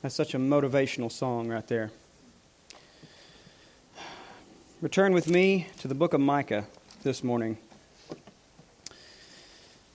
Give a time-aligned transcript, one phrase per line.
[0.00, 1.90] That's such a motivational song right there.
[4.80, 6.66] Return with me to the book of Micah
[7.02, 7.58] this morning.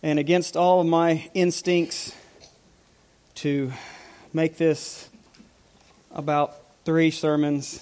[0.01, 2.13] And against all of my instincts
[3.35, 3.71] to
[4.33, 5.07] make this
[6.11, 7.81] about three sermons,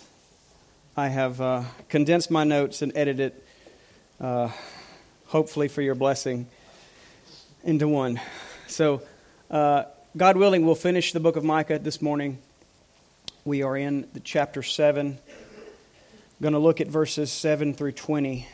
[0.95, 3.45] I have uh, condensed my notes and edited it,
[4.19, 4.49] uh,
[5.25, 6.45] hopefully for your blessing,
[7.63, 8.21] into one.
[8.67, 9.01] So,
[9.49, 9.85] uh,
[10.17, 12.37] God willing, we'll finish the book of Micah this morning.
[13.45, 18.45] We are in the chapter 7 I'm going to look at verses 7 through 20.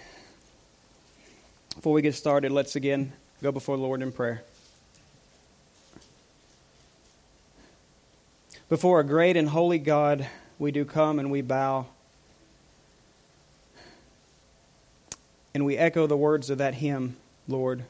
[1.74, 4.44] Before we get started, let's again go before the Lord in prayer.
[8.70, 10.28] Before a great and holy God,
[10.60, 11.88] we do come and we bow.
[15.56, 17.16] And we echo the words of that hymn,
[17.48, 17.84] Lord.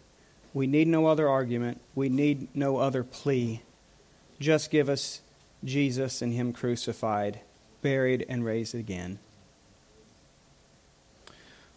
[0.58, 1.80] We need no other argument.
[1.94, 3.62] We need no other plea.
[4.40, 5.22] Just give us
[5.64, 7.42] Jesus and Him crucified,
[7.84, 9.20] buried, and raised again.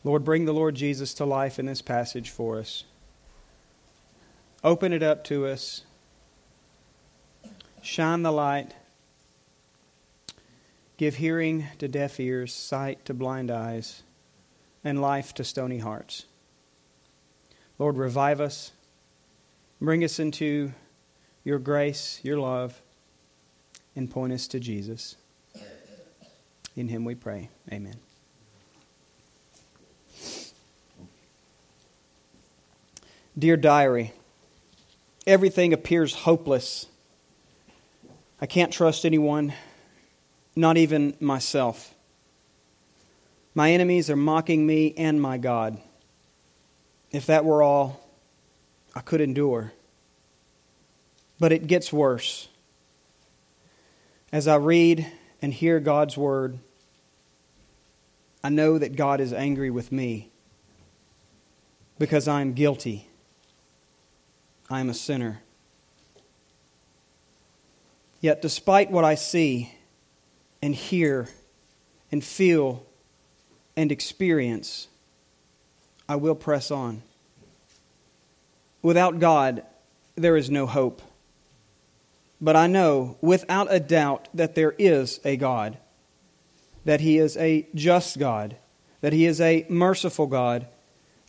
[0.03, 2.85] Lord, bring the Lord Jesus to life in this passage for us.
[4.65, 5.83] Open it up to us.
[7.83, 8.73] Shine the light.
[10.97, 14.05] Give hearing to deaf ears, sight to blind eyes,
[14.83, 16.25] and life to stony hearts.
[17.81, 18.73] Lord, revive us.
[19.81, 20.75] Bring us into
[21.45, 22.83] your grace, your love,
[23.97, 25.17] and point us to Jesus.
[26.77, 27.49] In him we pray.
[27.73, 27.97] Amen.
[33.39, 34.13] Dear Diary,
[35.27, 36.85] everything appears hopeless.
[38.43, 39.55] I can't trust anyone,
[40.55, 41.95] not even myself.
[43.55, 45.81] My enemies are mocking me and my God.
[47.11, 48.09] If that were all,
[48.95, 49.73] I could endure.
[51.39, 52.49] But it gets worse.
[54.33, 55.07] As I read
[55.43, 56.59] and hear God's word,
[58.43, 60.31] I know that God is angry with me
[61.99, 63.09] because I am guilty.
[64.71, 65.43] I am a sinner.
[68.21, 69.75] Yet, despite what I see
[70.63, 71.29] and hear
[72.13, 72.87] and feel
[73.77, 74.89] and experience,
[76.11, 77.05] I will press on.
[78.83, 79.63] Without God,
[80.17, 81.03] there is no hope.
[82.41, 85.79] But I know without a doubt that there is a God,
[86.85, 88.57] that He is a just God,
[89.03, 90.67] that He is a merciful God,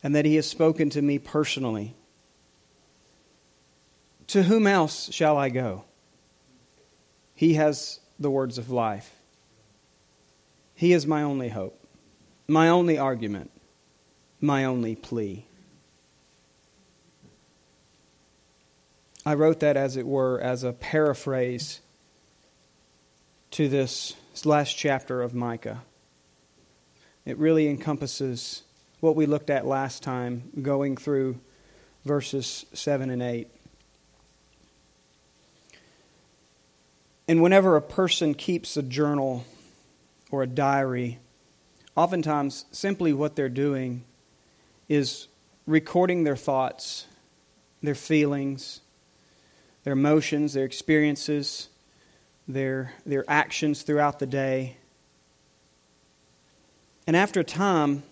[0.01, 1.93] and that He has spoken to me personally.
[4.29, 5.83] To whom else shall I go?
[7.35, 9.13] He has the words of life.
[10.73, 11.79] He is my only hope,
[12.47, 13.51] my only argument,
[14.41, 15.45] my only plea.
[19.23, 21.79] I wrote that, as it were, as a paraphrase
[23.51, 25.83] to this last chapter of Micah.
[27.23, 28.63] It really encompasses
[28.99, 31.39] what we looked at last time, going through
[32.03, 33.47] verses 7 and 8.
[37.27, 39.45] And whenever a person keeps a journal
[40.31, 41.19] or a diary,
[41.95, 44.03] oftentimes simply what they're doing
[44.91, 45.29] is
[45.67, 47.05] recording their thoughts,
[47.81, 48.81] their feelings,
[49.85, 51.69] their emotions, their experiences,
[52.45, 54.75] their, their actions throughout the day.
[57.07, 58.03] And after a time,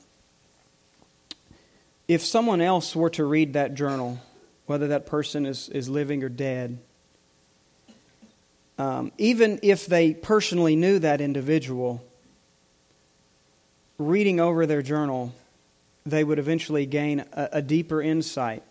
[2.07, 4.17] if someone else were to read that journal,
[4.65, 6.79] whether that person is, is living or dead,
[8.77, 12.01] um, even if they personally knew that individual,
[13.97, 15.33] reading over their journal,
[16.05, 18.63] they would eventually gain a, a deeper insight,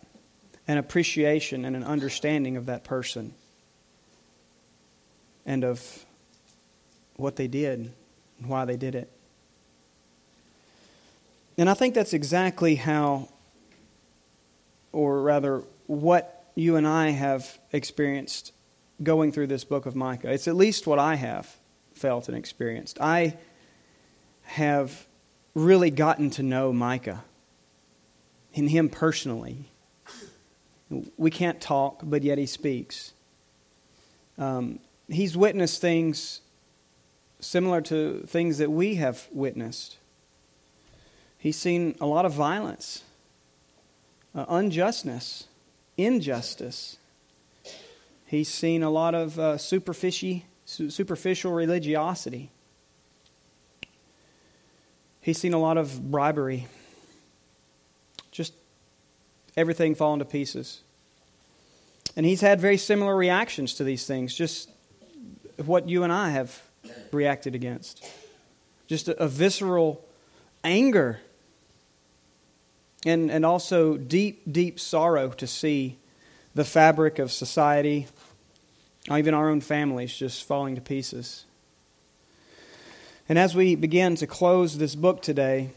[0.67, 3.33] an appreciation, and an understanding of that person
[5.45, 6.05] and of
[7.15, 7.91] what they did
[8.39, 9.11] and why they did it.
[11.57, 13.27] And I think that's exactly how,
[14.91, 18.53] or rather, what you and I have experienced
[19.01, 20.31] going through this book of Micah.
[20.31, 21.53] It's at least what I have
[21.93, 22.99] felt and experienced.
[23.01, 23.37] I
[24.43, 25.05] have
[25.53, 27.23] really gotten to know Micah
[28.55, 29.65] and him personally.
[31.17, 33.13] We can't talk, but yet he speaks.
[34.37, 36.41] Um, he's witnessed things
[37.39, 39.97] similar to things that we have witnessed.
[41.37, 43.03] He's seen a lot of violence,
[44.35, 45.45] uh, unjustness,
[45.95, 46.97] injustice.
[48.25, 52.51] He's seen a lot of uh, superficial, superficial religiosity.
[55.29, 56.65] He's seen a lot of bribery.
[58.31, 58.51] Just
[59.55, 60.81] everything falling to pieces.
[62.15, 64.71] And he's had very similar reactions to these things, just
[65.63, 66.59] what you and I have
[67.11, 68.03] reacted against.
[68.87, 70.03] Just a, a visceral
[70.63, 71.19] anger
[73.05, 75.99] and, and also deep, deep sorrow to see
[76.55, 78.07] the fabric of society,
[79.15, 81.45] even our own families, just falling to pieces.
[83.29, 85.69] And as we begin to close this book today,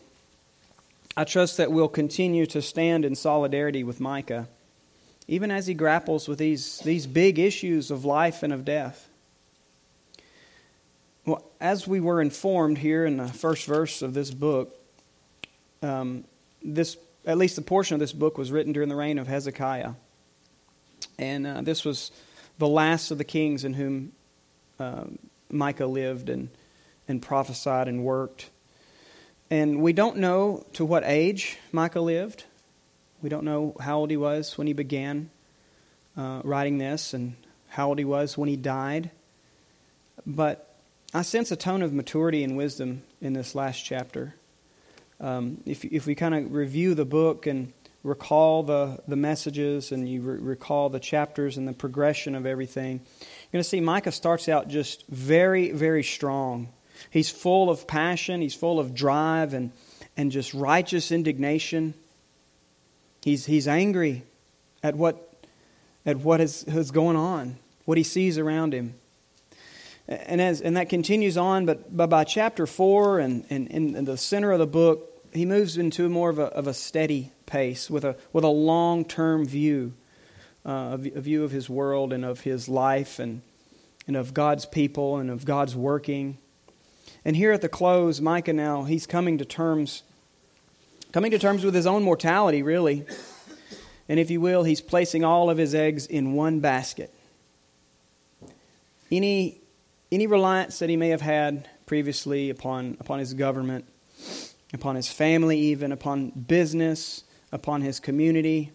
[1.19, 4.49] I trust that we'll continue to stand in solidarity with Micah,
[5.29, 9.11] even as he grapples with these, these big issues of life and of death.
[11.27, 14.75] Well, as we were informed here in the first verse of this book,
[15.83, 16.25] um,
[16.63, 16.97] this
[17.27, 19.93] at least the portion of this book was written during the reign of Hezekiah.
[21.19, 22.13] And uh, this was
[22.57, 24.13] the last of the kings in whom
[24.81, 25.05] uh,
[25.51, 26.49] Micah lived and,
[27.13, 28.51] and prophesied and worked.
[29.51, 32.45] And we don't know to what age Micah lived.
[33.23, 35.31] We don't know how old he was when he began
[36.17, 37.37] uh, writing this and
[37.69, 39.11] how old he was when he died.
[40.27, 40.75] But
[41.15, 44.35] I sense a tone of maturity and wisdom in this last chapter.
[45.21, 47.73] Um, if, if we kind of review the book and
[48.03, 53.01] recall the, the messages and you re- recall the chapters and the progression of everything,
[53.01, 56.69] you're going to see Micah starts out just very, very strong.
[57.11, 59.73] He's full of passion, he's full of drive and,
[60.17, 61.95] and just righteous indignation.
[63.23, 64.25] He's, he's angry
[64.83, 65.33] at what,
[66.05, 68.95] at what is, is going on, what he sees around him.
[70.09, 74.17] And, as, and that continues on, but, but by chapter 4 and, and in the
[74.17, 78.05] center of the book, he moves into more of a, of a steady pace with
[78.05, 79.95] a, with a long term view,
[80.67, 83.43] uh, a view of his world and of his life and,
[84.07, 86.39] and of God's people and of God's working.
[87.25, 90.03] And here at the close, Micah now, he's coming to terms,
[91.13, 93.05] coming to terms with his own mortality, really.
[94.09, 97.15] And if you will, he's placing all of his eggs in one basket.
[99.11, 99.61] Any,
[100.11, 103.87] any reliance that he may have had previously upon, upon his government,
[104.73, 108.73] upon his family, even upon business, upon his community.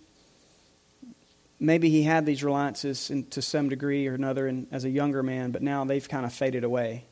[1.60, 5.24] Maybe he had these reliances in, to some degree or another in, as a younger
[5.24, 7.06] man, but now they've kind of faded away.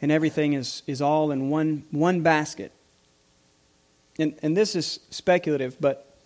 [0.00, 2.72] And everything is, is all in one, one basket.
[4.18, 6.16] And, and this is speculative, but,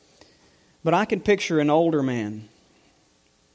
[0.85, 2.49] but I can picture an older man,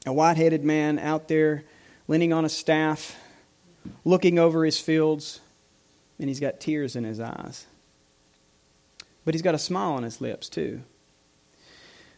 [0.06, 1.64] a white headed man out there
[2.06, 3.16] leaning on a staff,
[4.04, 5.40] looking over his fields
[6.18, 7.66] and he's got tears in his eyes.
[9.24, 10.82] But he's got a smile on his lips, too.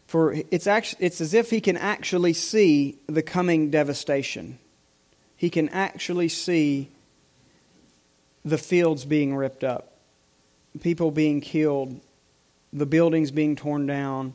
[0.07, 4.59] For it's, actually, it's as if he can actually see the coming devastation.
[5.37, 6.89] He can actually see
[8.43, 9.93] the fields being ripped up,
[10.81, 11.99] people being killed,
[12.73, 14.33] the buildings being torn down.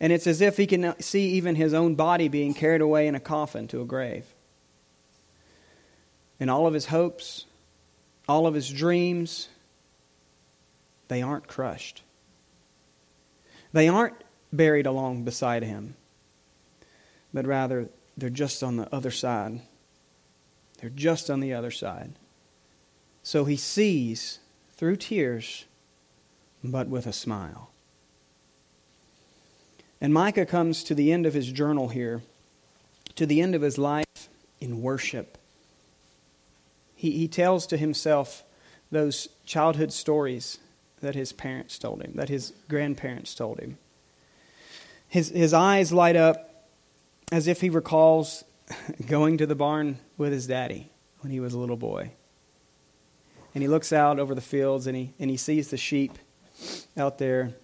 [0.00, 3.14] And it's as if he can see even his own body being carried away in
[3.14, 4.26] a coffin to a grave.
[6.40, 7.46] And all of his hopes,
[8.28, 9.48] all of his dreams,
[11.08, 12.02] they aren't crushed.
[13.72, 14.16] They aren't
[14.52, 15.96] buried along beside him,
[17.32, 19.60] but rather they're just on the other side.
[20.80, 22.12] They're just on the other side.
[23.24, 24.38] So he sees
[24.76, 25.64] through tears,
[26.62, 27.70] but with a smile.
[30.00, 32.22] And Micah comes to the end of his journal here,
[33.16, 34.28] to the end of his life
[34.60, 35.38] in worship
[37.04, 38.44] he, he tells to himself
[38.90, 40.58] those childhood stories
[41.02, 43.76] that his parents told him, that his grandparents told him.
[45.08, 46.66] His, his eyes light up
[47.30, 48.42] as if he recalls
[49.06, 50.88] going to the barn with his daddy
[51.20, 52.12] when he was a little boy.
[53.54, 56.18] And he looks out over the fields and he, and he sees the sheep
[56.96, 57.54] out there.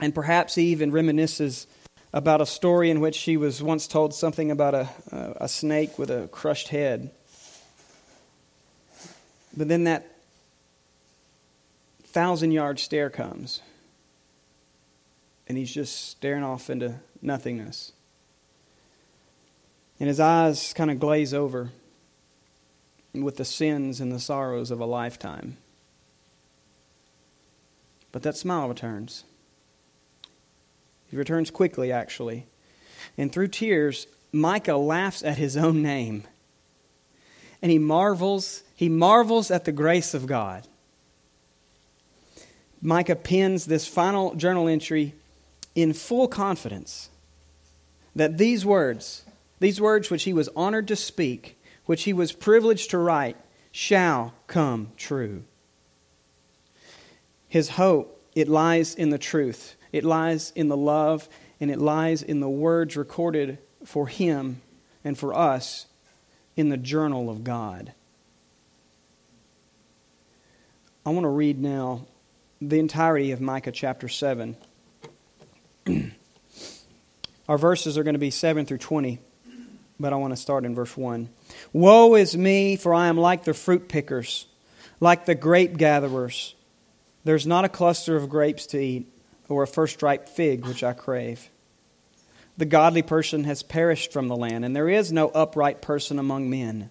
[0.00, 1.66] And perhaps he even reminisces
[2.12, 5.98] about a story in which he was once told something about a, a, a snake
[5.98, 7.10] with a crushed head.
[9.56, 10.06] But then that
[12.04, 13.60] thousand yard stare comes,
[15.48, 17.92] and he's just staring off into nothingness.
[19.98, 21.70] And his eyes kind of glaze over
[23.24, 25.56] with the sins and the sorrows of a lifetime.
[28.12, 29.24] But that smile returns.
[31.10, 32.46] He returns quickly, actually.
[33.18, 36.24] And through tears, Micah laughs at his own name.
[37.62, 40.68] And he marvels he marvels at the grace of God.
[42.82, 45.14] Micah pens this final journal entry
[45.74, 47.08] in full confidence
[48.14, 49.24] that these words,
[49.60, 53.36] these words which he was honored to speak, which he was privileged to write,
[53.72, 55.44] shall come true.
[57.48, 61.28] His hope, it lies in the truth, it lies in the love,
[61.60, 64.60] and it lies in the words recorded for him
[65.04, 65.86] and for us
[66.56, 67.92] in the journal of God.
[71.04, 72.06] I want to read now
[72.60, 74.56] the entirety of Micah chapter 7.
[77.48, 79.20] Our verses are going to be 7 through 20,
[79.98, 81.28] but I want to start in verse 1.
[81.72, 84.46] Woe is me, for I am like the fruit pickers,
[85.00, 86.54] like the grape gatherers.
[87.24, 89.12] There's not a cluster of grapes to eat,
[89.48, 91.50] or a first ripe fig which I crave.
[92.56, 96.48] The godly person has perished from the land, and there is no upright person among
[96.48, 96.90] men.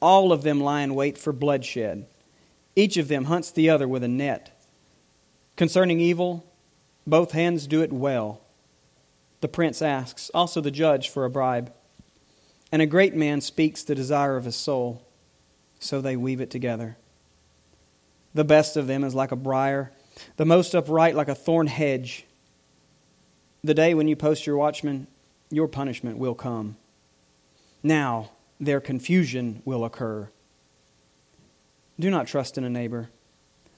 [0.00, 2.06] All of them lie in wait for bloodshed.
[2.76, 4.50] Each of them hunts the other with a net.
[5.56, 6.44] Concerning evil,
[7.06, 8.40] both hands do it well.
[9.40, 11.72] The prince asks, also the judge, for a bribe.
[12.74, 15.06] And a great man speaks the desire of his soul.
[15.78, 16.96] So they weave it together.
[18.34, 19.92] The best of them is like a briar,
[20.38, 22.26] the most upright like a thorn hedge.
[23.62, 25.06] The day when you post your watchman,
[25.50, 26.76] your punishment will come.
[27.80, 30.28] Now their confusion will occur.
[32.00, 33.08] Do not trust in a neighbor.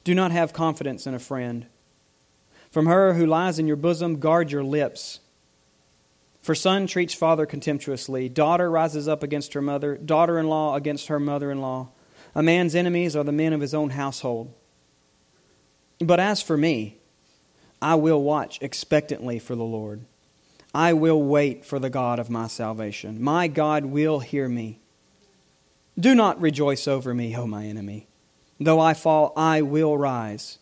[0.05, 1.67] Do not have confidence in a friend.
[2.71, 5.21] From her who lies in your bosom, guard your lips.
[6.47, 11.09] For son treats father contemptuously, daughter rises up against her mother, daughter in law against
[11.09, 11.89] her mother in law.
[12.37, 14.55] A man's enemies are the men of his own household.
[15.99, 16.99] But as for me,
[17.83, 20.05] I will watch expectantly for the Lord.
[20.73, 23.21] I will wait for the God of my salvation.
[23.21, 24.79] My God will hear me.
[25.99, 28.07] Do not rejoice over me, O my enemy.
[28.61, 30.59] Though I fall, I will rise.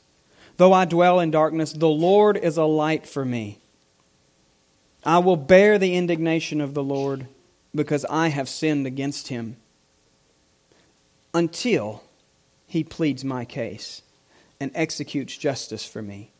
[0.56, 3.60] Though I dwell in darkness, the Lord is a light for me.
[5.04, 7.26] I will bear the indignation of the Lord
[7.74, 9.56] because I have sinned against him
[11.34, 12.02] until
[12.66, 14.02] he pleads my case
[14.58, 16.30] and executes justice for me.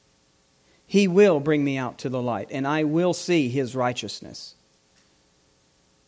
[0.87, 4.55] He will bring me out to the light, and I will see his righteousness.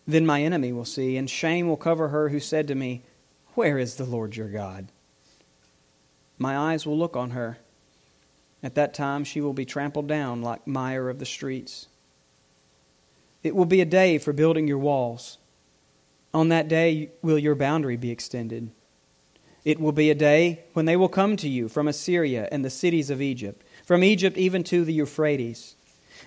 [0.07, 3.03] Then my enemy will see, and shame will cover her who said to me,
[3.55, 4.89] Where is the Lord your God?
[6.39, 7.59] My eyes will look on her.
[8.63, 11.89] At that time she will be trampled down like mire of the streets.
[13.47, 15.38] It will be a day for building your walls.
[16.35, 18.71] On that day will your boundary be extended.
[19.65, 22.71] It will be a day when they will come to you from Assyria and the
[22.71, 25.76] cities of Egypt, from Egypt even to the Euphrates,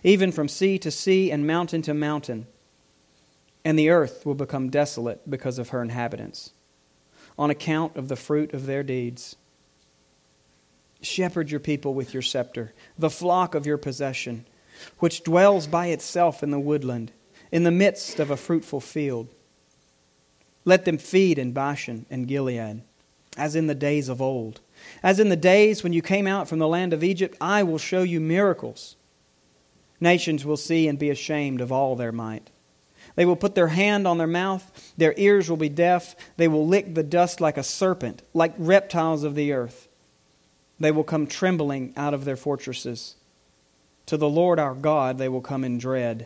[0.04, 2.48] even from sea to sea and mountain to mountain
[3.66, 6.52] and the earth will become desolate because of her inhabitants,
[7.38, 9.36] on account of the fruit of their deeds.
[11.02, 14.46] Shepherd your people with your scepter, the flock of your possession,
[15.00, 17.12] which dwells by itself in the woodland,
[17.52, 19.28] in the midst of a fruitful field.
[20.66, 22.82] Let them feed in Bashan and Gilead,
[23.38, 24.60] as in the days of old.
[25.02, 27.78] As in the days when you came out from the land of Egypt, I will
[27.78, 28.96] show you miracles.
[30.00, 32.50] Nations will see and be ashamed of all their might.
[33.16, 36.66] They will put their hand on their mouth, their ears will be deaf, they will
[36.66, 39.88] lick the dust like a serpent, like reptiles of the earth.
[40.80, 43.16] They will come trembling out of their fortresses.
[44.10, 46.26] To the Lord our God they will come in dread,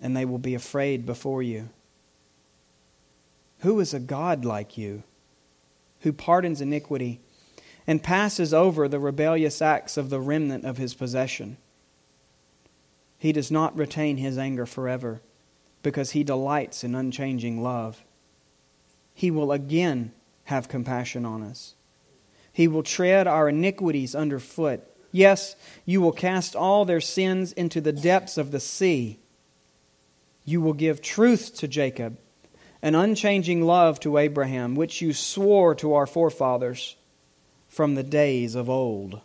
[0.00, 1.68] and they will be afraid before you.
[3.58, 5.02] Who is a God like you,
[6.00, 7.20] who pardons iniquity
[7.86, 11.58] and passes over the rebellious acts of the remnant of his possession?
[13.18, 15.20] He does not retain his anger forever
[15.82, 18.02] because he delights in unchanging love.
[19.12, 20.12] He will again
[20.44, 21.74] have compassion on us.
[22.50, 24.90] He will tread our iniquities underfoot.
[25.14, 25.54] Yes,
[25.84, 29.20] you will cast all their sins into the depths of the sea.
[30.44, 32.18] You will give truth to Jacob,
[32.82, 36.96] an unchanging love to Abraham, which you swore to our forefathers
[37.68, 39.20] from the days of old.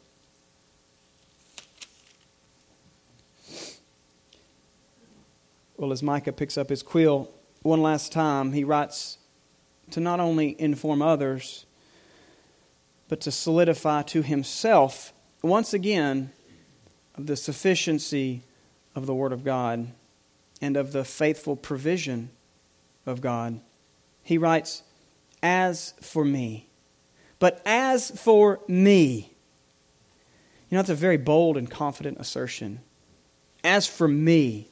[5.76, 7.32] Well, as Micah picks up his quill
[7.64, 9.18] one last time, he writes
[9.90, 11.66] to not only inform others,
[13.08, 16.32] but to solidify to himself once again
[17.16, 18.42] of the sufficiency
[18.96, 19.88] of the Word of God
[20.62, 22.30] and of the faithful provision
[23.06, 23.60] of God.
[24.24, 24.84] He writes,
[25.42, 26.68] As for me,
[27.40, 29.34] but as for me,
[30.70, 32.82] you know, it's a very bold and confident assertion.
[33.64, 34.68] As for me,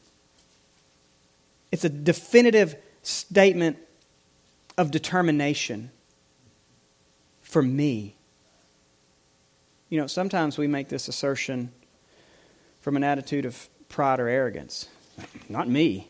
[1.72, 3.78] it's a definitive statement
[4.78, 5.92] of determination
[7.42, 8.17] for me.
[9.90, 11.72] You know, sometimes we make this assertion
[12.82, 14.88] from an attitude of pride or arrogance.
[15.50, 16.10] Not me.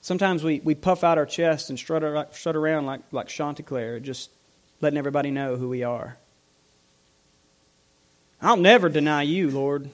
[0.00, 4.30] Sometimes we, we puff out our chest and strut, strut around like, like Chanticleer, just
[4.80, 6.18] letting everybody know who we are.
[8.42, 9.88] I'll never deny you, Lord.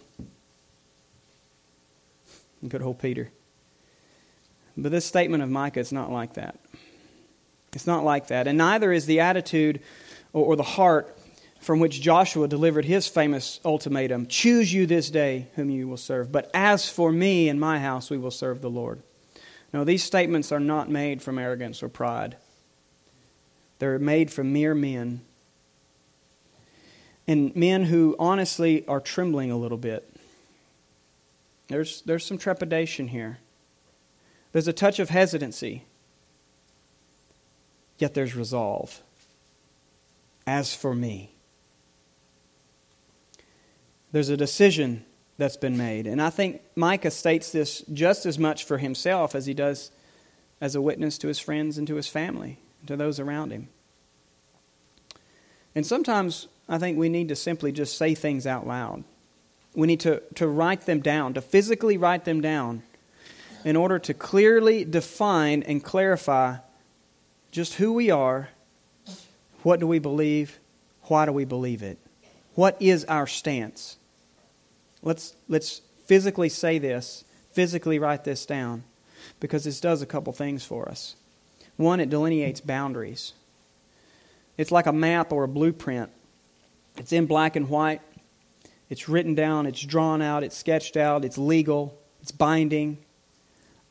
[2.67, 3.31] Good old Peter.
[4.77, 6.59] But this statement of Micah is not like that.
[7.73, 8.49] It's not like that.
[8.49, 9.81] And neither is the attitude
[10.33, 11.17] or, or the heart
[11.61, 16.33] from which Joshua delivered his famous ultimatum Choose you this day whom you will serve.
[16.33, 19.03] But as for me and my house, we will serve the Lord.
[19.73, 22.37] No, these statements are not made from arrogance or pride,
[23.79, 25.23] they're made from mere men.
[27.29, 30.11] And men who honestly are trembling a little bit.
[31.69, 33.39] There's, there's some trepidation here.
[34.51, 35.85] There's a touch of hesitancy.
[37.99, 39.01] Yet there's resolve.
[40.45, 41.31] As for me,
[44.13, 45.05] there's a decision
[45.39, 46.07] that's been made.
[46.07, 49.91] And I think Micah states this just as much for himself as he does
[50.61, 53.69] as a witness to his friends and to his family, and to those around him.
[55.75, 59.05] And sometimes I think we need to simply just say things out loud.
[59.75, 62.83] We need to, to write them down, to physically write them down,
[63.65, 66.57] in order to clearly define and clarify
[67.51, 68.49] just who we are,
[69.63, 70.59] what do we believe,
[71.05, 71.99] why do we believe it,
[72.55, 73.97] what is our stance.
[75.03, 78.85] Let's, let's physically say this, physically write this down,
[79.39, 81.17] because this does a couple things for us.
[81.77, 83.33] One, it delineates boundaries.
[84.57, 86.11] It's like a map or a blueprint.
[86.97, 88.03] It's in black and white.
[88.91, 92.99] It's written down, it's drawn out, it's sketched out, it's legal, it's binding.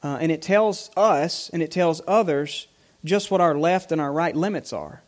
[0.03, 2.67] Uh, and it tells us and it tells others
[3.05, 5.01] just what our left and our right limits are.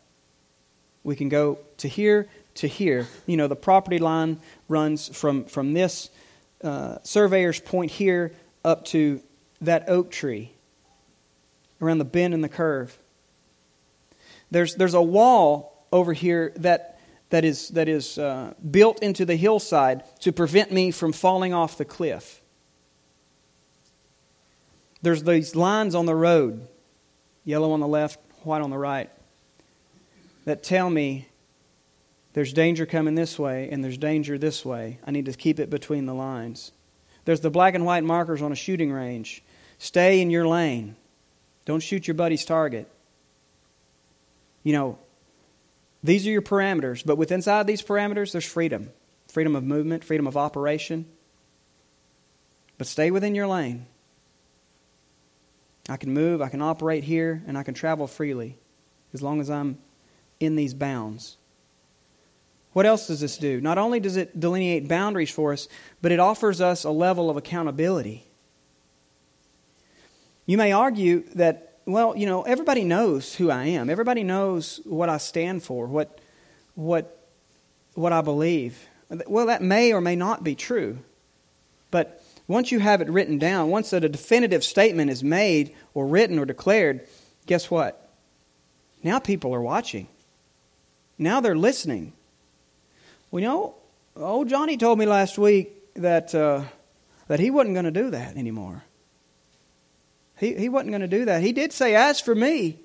[1.04, 3.06] We can go to here to here.
[3.26, 6.10] You know, the property line runs from, from this
[6.62, 8.32] uh, surveyor's point here
[8.64, 9.20] up to
[9.60, 10.52] that oak tree
[11.80, 12.96] around the bend and the curve.
[14.50, 19.36] There's, there's a wall over here that, that is, that is uh, built into the
[19.36, 22.40] hillside to prevent me from falling off the cliff.
[25.00, 26.68] There's these lines on the road,
[27.44, 29.10] yellow on the left, white on the right,
[30.44, 31.28] that tell me
[32.32, 34.98] there's danger coming this way and there's danger this way.
[35.06, 36.72] I need to keep it between the lines.
[37.24, 39.42] There's the black and white markers on a shooting range.
[39.78, 40.96] Stay in your lane.
[41.64, 42.88] Don't shoot your buddy's target.
[44.62, 44.98] You know,
[46.02, 48.90] these are your parameters, but within inside these parameters, there's freedom
[49.28, 51.06] freedom of movement, freedom of operation.
[52.76, 53.86] But stay within your lane.
[55.88, 58.58] I can move, I can operate here, and I can travel freely
[59.14, 59.78] as long as I'm
[60.38, 61.38] in these bounds.
[62.72, 63.60] What else does this do?
[63.60, 65.68] Not only does it delineate boundaries for us,
[66.00, 68.26] but it offers us a level of accountability.
[70.46, 73.90] You may argue that, well, you know, everybody knows who I am.
[73.90, 76.18] Everybody knows what I stand for, what,
[76.74, 77.28] what,
[77.94, 78.88] what I believe.
[79.26, 80.98] Well, that may or may not be true.
[81.90, 86.38] But once you have it written down, once a definitive statement is made or written
[86.38, 87.06] or declared,
[87.46, 88.10] guess what?
[89.02, 90.08] Now people are watching.
[91.18, 92.14] Now they're listening.
[93.32, 93.74] You know,
[94.14, 96.64] old Johnny told me last week that, uh,
[97.28, 98.84] that he wasn't going to do that anymore.
[100.38, 101.42] He, he wasn't going to do that.
[101.42, 102.78] He did say, As for me,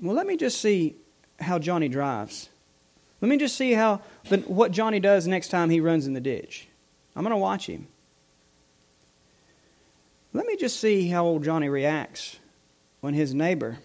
[0.00, 0.96] well, let me just see
[1.38, 2.48] how Johnny drives.
[3.20, 6.20] Let me just see how the, what Johnny does next time he runs in the
[6.20, 6.66] ditch.
[7.14, 7.86] I'm going to watch him.
[10.32, 12.38] Let me just see how old Johnny reacts
[13.00, 13.78] when his neighbor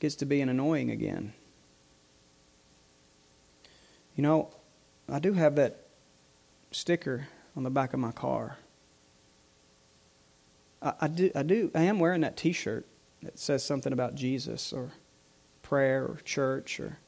[0.00, 1.32] gets to being annoying again.
[4.16, 4.50] You know,
[5.08, 5.80] I do have that
[6.70, 8.58] sticker on the back of my car.
[10.80, 11.30] I, I do.
[11.34, 11.70] I do.
[11.74, 12.86] I am wearing that T-shirt
[13.22, 14.90] that says something about Jesus or
[15.62, 16.98] prayer or church or.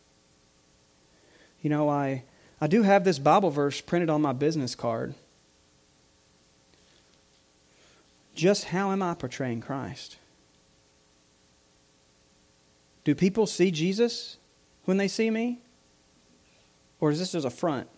[1.62, 2.24] You know, I
[2.60, 5.14] I do have this Bible verse printed on my business card.
[8.34, 10.18] Just how am I portraying Christ?
[13.04, 14.36] Do people see Jesus
[14.84, 15.60] when they see me?
[17.00, 17.88] Or is this just a front?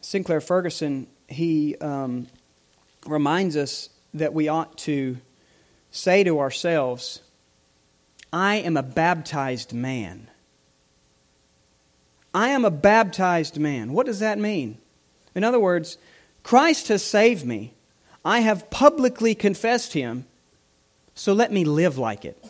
[0.00, 2.28] Sinclair Ferguson, he um,
[3.06, 5.18] reminds us that we ought to
[5.90, 7.22] say to ourselves,
[8.32, 10.30] I am a baptized man.
[12.34, 13.92] I am a baptized man.
[13.92, 14.78] What does that mean?
[15.34, 15.98] In other words,
[16.42, 17.74] Christ has saved me.
[18.24, 20.26] I have publicly confessed him,
[21.14, 22.42] so let me live like it.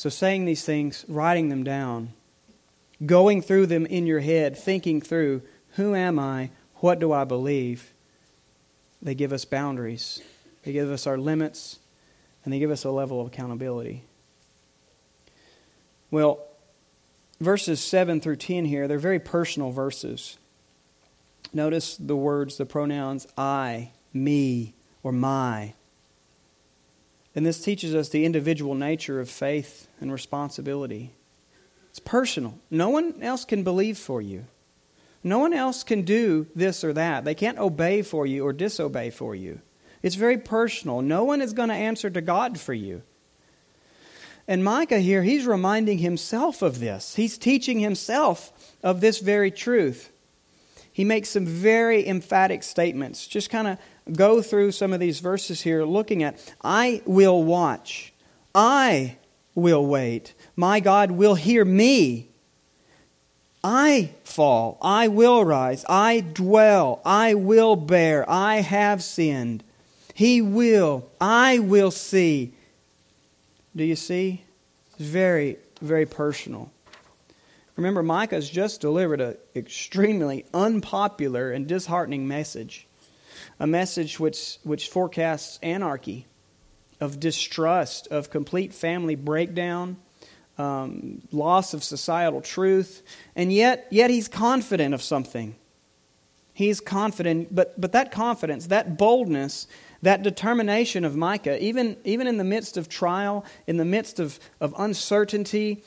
[0.00, 2.14] So, saying these things, writing them down,
[3.04, 6.48] going through them in your head, thinking through who am I?
[6.76, 7.92] What do I believe?
[9.02, 10.22] They give us boundaries,
[10.62, 11.80] they give us our limits,
[12.42, 14.02] and they give us a level of accountability.
[16.10, 16.46] Well,
[17.38, 20.38] verses 7 through 10 here, they're very personal verses.
[21.52, 25.74] Notice the words, the pronouns I, me, or my.
[27.34, 31.12] And this teaches us the individual nature of faith and responsibility.
[31.90, 32.58] It's personal.
[32.70, 34.46] No one else can believe for you.
[35.22, 37.24] No one else can do this or that.
[37.24, 39.60] They can't obey for you or disobey for you.
[40.02, 41.02] It's very personal.
[41.02, 43.02] No one is going to answer to God for you.
[44.48, 47.14] And Micah here, he's reminding himself of this.
[47.14, 50.10] He's teaching himself of this very truth.
[50.90, 53.26] He makes some very emphatic statements.
[53.26, 53.78] Just kind of
[54.12, 58.12] go through some of these verses here, looking at I will watch,
[58.54, 59.16] I
[59.54, 62.28] will wait, my God will hear me.
[63.62, 69.62] I fall, I will rise, I dwell, I will bear, I have sinned.
[70.14, 72.54] He will, I will see.
[73.76, 74.44] Do you see?
[74.92, 76.70] It's very, very personal.
[77.76, 82.86] Remember, Micah has just delivered an extremely unpopular and disheartening message.
[83.58, 86.26] A message which, which forecasts anarchy,
[87.00, 89.96] of distrust, of complete family breakdown,
[90.58, 93.02] um, loss of societal truth,
[93.34, 95.56] and yet, yet he's confident of something.
[96.52, 99.66] He's confident, but, but that confidence, that boldness,
[100.02, 104.38] that determination of Micah, even, even in the midst of trial, in the midst of,
[104.60, 105.82] of uncertainty,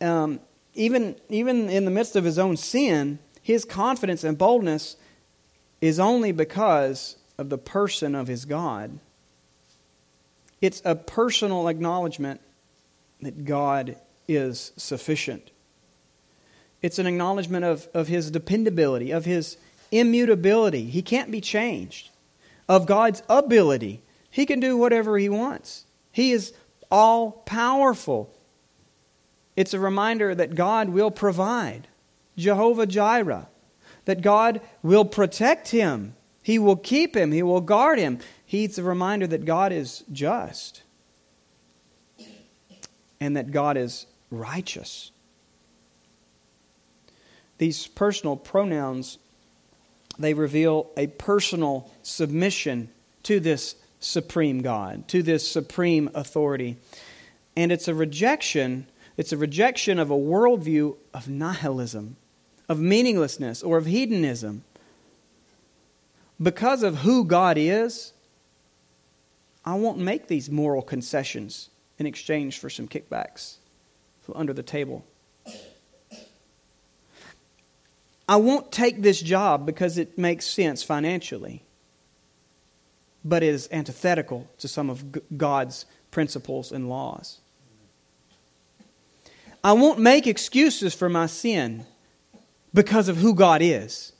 [0.00, 0.40] um,
[0.74, 4.96] even, even in the midst of his own sin, his confidence and boldness
[5.80, 8.98] is only because of the person of his God.
[10.60, 12.40] It's a personal acknowledgement
[13.20, 15.50] that God is sufficient.
[16.82, 19.56] It's an acknowledgement of, of his dependability, of his
[19.90, 20.84] immutability.
[20.84, 22.10] He can't be changed.
[22.68, 24.02] Of God's ability.
[24.30, 25.84] He can do whatever he wants.
[26.12, 26.52] He is
[26.90, 28.34] all powerful.
[29.56, 31.88] It's a reminder that God will provide.
[32.36, 33.48] Jehovah Jireh.
[34.08, 36.14] That God will protect him.
[36.42, 37.30] He will keep him.
[37.30, 38.20] He will guard him.
[38.46, 40.82] He's a reminder that God is just.
[43.20, 45.10] And that God is righteous.
[47.58, 49.18] These personal pronouns,
[50.18, 52.88] they reveal a personal submission
[53.24, 56.78] to this supreme God, to this supreme authority.
[57.54, 58.86] And it's a rejection,
[59.18, 62.16] it's a rejection of a worldview of nihilism,
[62.68, 64.64] of meaninglessness, or of hedonism.
[66.40, 68.12] Because of who God is,
[69.64, 73.56] I won't make these moral concessions in exchange for some kickbacks
[74.34, 75.04] under the table.
[78.28, 81.62] I won't take this job because it makes sense financially,
[83.24, 87.38] but is antithetical to some of God's principles and laws.
[89.64, 91.86] I won't make excuses for my sin
[92.72, 94.12] because of who God is.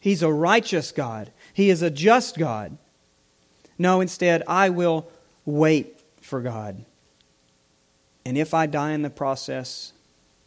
[0.00, 2.76] He's a righteous God, He is a just God.
[3.78, 5.10] No, instead, I will
[5.44, 6.84] wait for God.
[8.24, 9.92] And if I die in the process,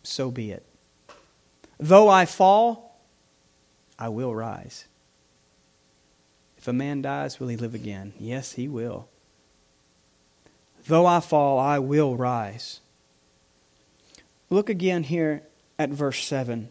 [0.04, 0.64] so be it.
[1.80, 2.98] Though I fall,
[4.00, 4.86] I will rise.
[6.58, 8.14] If a man dies, will he live again?
[8.20, 9.08] Yes, he will.
[10.88, 12.80] Though I fall, I will rise.
[14.50, 15.44] Look again here
[15.78, 16.70] at verse 7.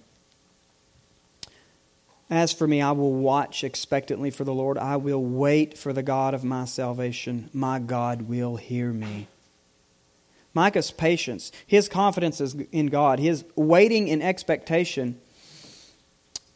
[2.28, 4.78] As for me, I will watch expectantly for the Lord.
[4.78, 7.50] I will wait for the God of my salvation.
[7.52, 9.28] My God will hear me.
[10.52, 12.40] Micah's patience, his confidence
[12.72, 15.20] in God, his waiting in expectation,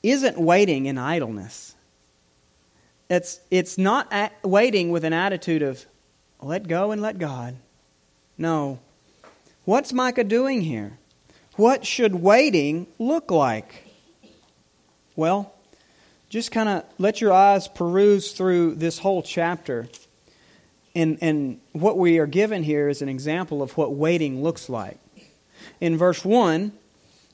[0.02, 1.74] isn't waiting in idleness.
[3.10, 5.84] It's, it's not waiting with an attitude of
[6.40, 7.56] let go and let God.
[8.38, 8.78] No.
[9.66, 10.98] What's Micah doing here?
[11.56, 13.84] What should waiting look like?
[15.14, 15.52] Well,
[16.30, 19.88] just kind of let your eyes peruse through this whole chapter
[20.94, 24.98] and, and what we are given here is an example of what waiting looks like.
[25.80, 26.72] In verse 1,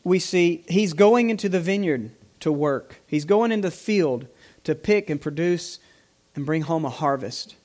[0.04, 4.26] we see he's going into the vineyard to work, he's going into the field
[4.64, 5.78] to pick and produce
[6.34, 7.56] and bring home a harvest.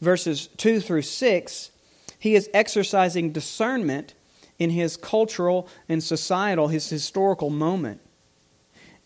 [0.00, 1.70] Verses 2 through 6,
[2.18, 4.14] he is exercising discernment
[4.58, 8.00] in his cultural and societal, his historical moment.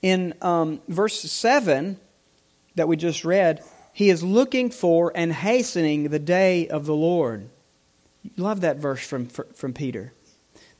[0.06, 1.98] In um, verse 7
[2.76, 7.50] that we just read, he is looking for and hastening the day of the Lord.
[8.36, 10.12] Love that verse from, from Peter.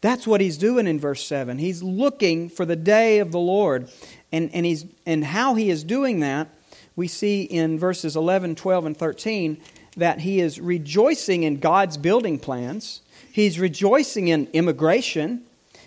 [0.01, 1.59] That's what he's doing in verse 7.
[1.59, 3.91] He's looking for the day of the Lord.
[4.31, 6.47] And, and, he's, and how he is doing that,
[6.95, 9.61] we see in verses 11, 12, and 13
[9.97, 13.03] that he is rejoicing in God's building plans.
[13.33, 15.43] He's rejoicing in immigration.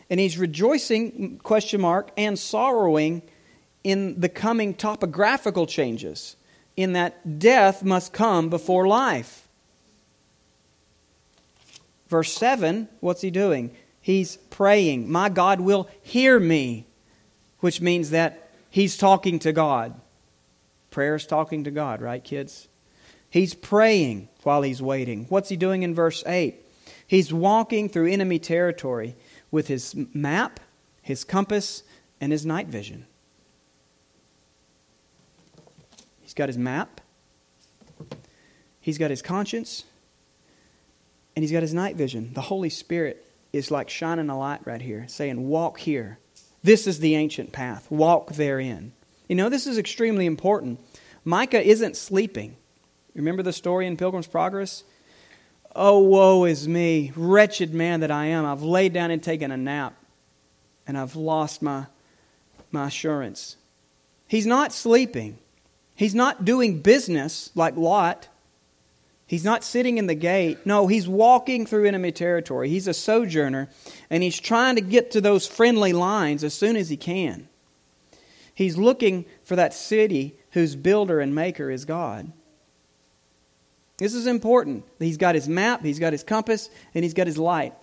[0.10, 3.22] And he's rejoicing, question mark, and sorrowing
[3.84, 6.36] in the coming topographical changes
[6.76, 9.48] in that death must come before life.
[12.08, 13.72] Verse 7, what's he doing?
[14.02, 16.88] He's praying, My God will hear me,
[17.60, 20.00] which means that he's talking to God.
[20.90, 22.68] Prayer is talking to God, right, kids?
[23.30, 25.26] He's praying while he's waiting.
[25.30, 26.56] What's he doing in verse 8?
[27.06, 29.16] He's walking through enemy territory
[29.52, 30.60] with his map,
[31.02, 31.84] his compass,
[32.22, 33.06] and his night vision.
[36.22, 37.02] He's got his map,
[38.80, 39.84] he's got his conscience,
[41.36, 42.34] and he's got his night vision.
[42.34, 46.20] The Holy Spirit is like shining a light right here, saying, Walk here.
[46.62, 47.90] This is the ancient path.
[47.90, 48.92] Walk therein.
[49.28, 50.80] You know, this is extremely important.
[51.24, 52.58] Micah isn't sleeping.
[53.16, 54.84] Remember the story in Pilgrim's Progress?
[55.76, 58.46] Oh, woe is me, wretched man that I am.
[58.46, 59.96] I've laid down and taken a nap,
[60.88, 61.86] and I've lost my,
[62.72, 63.56] my assurance.
[64.28, 65.38] He's not sleeping.
[65.96, 68.28] He's not doing business like Lot.
[69.28, 70.66] He's not sitting in the gate.
[70.66, 72.68] No, he's walking through enemy territory.
[72.70, 73.70] He's a sojourner,
[74.10, 77.48] and he's trying to get to those friendly lines as soon as he can.
[78.56, 82.32] He's looking for that city whose builder and maker is God.
[84.00, 84.86] This is important.
[84.98, 87.74] He's got his map, he's got his compass, and he's got his light.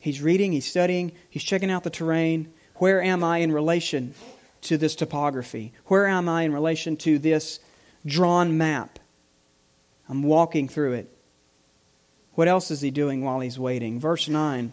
[0.00, 2.52] He's reading, he's studying, he's checking out the terrain.
[2.76, 4.14] Where am I in relation
[4.62, 5.74] to this topography?
[5.86, 7.60] Where am I in relation to this
[8.06, 8.98] drawn map?
[10.08, 11.16] I'm walking through it.
[12.32, 14.00] What else is he doing while he's waiting?
[14.00, 14.72] Verse 9.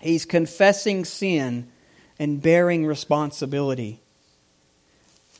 [0.00, 1.68] He's confessing sin
[2.18, 4.02] and bearing responsibility.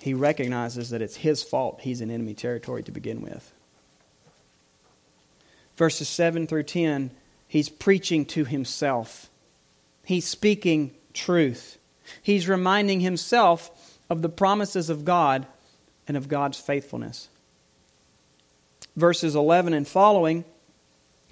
[0.00, 3.52] He recognizes that it's his fault he's in enemy territory to begin with.
[5.76, 7.10] Verses 7 through 10,
[7.48, 9.28] he's preaching to himself.
[10.04, 11.78] He's speaking truth.
[12.22, 15.46] He's reminding himself of the promises of God
[16.06, 17.28] and of God's faithfulness
[18.96, 20.44] verses 11 and following,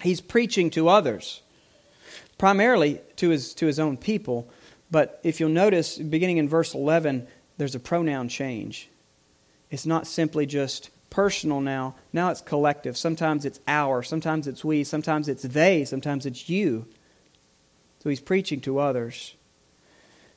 [0.01, 1.41] he's preaching to others,
[2.37, 4.47] primarily to his, to his own people.
[4.91, 8.89] But if you'll notice, beginning in verse 11, there's a pronoun change.
[9.69, 12.97] It's not simply just personal now, now it's collective.
[12.97, 16.85] Sometimes it's our, sometimes it's we, sometimes it's they, sometimes it's you.
[18.03, 19.35] So he's preaching to others.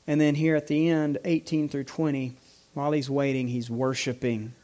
[0.07, 2.35] And then here at the end, 18 through 20,
[2.75, 4.55] while he's waiting, he's worshiping.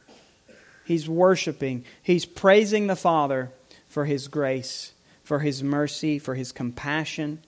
[0.85, 1.83] He's worshiping.
[2.01, 3.51] He's praising the Father
[3.87, 7.43] for His grace, for His mercy, for His compassion.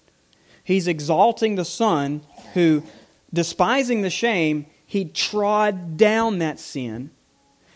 [0.64, 2.22] He's exalting the Son
[2.54, 2.84] who,
[3.32, 7.12] despising the shame, he trod down that sin.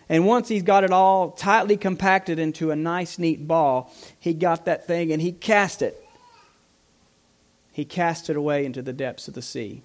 [0.08, 4.66] And once he's got it all tightly compacted into a nice, neat ball, he got
[4.66, 6.04] that thing and he cast it.
[7.74, 9.84] He cast it away into the depths of the sea,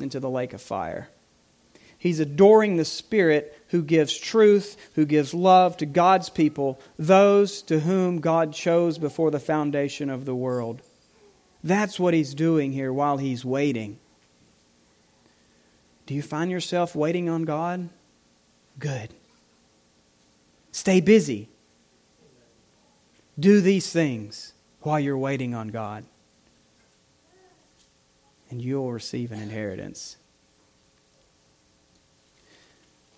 [0.00, 1.08] into the lake of fire.
[1.96, 7.80] He's adoring the Spirit who gives truth, who gives love to God's people, those to
[7.80, 10.82] whom God chose before the foundation of the world.
[11.62, 13.98] That's what he's doing here while he's waiting.
[16.08, 17.90] Do you find yourself waiting on God?
[18.78, 19.12] Good.
[20.72, 21.50] Stay busy.
[23.38, 26.06] Do these things while you're waiting on God,
[28.48, 30.16] and you'll receive an inheritance.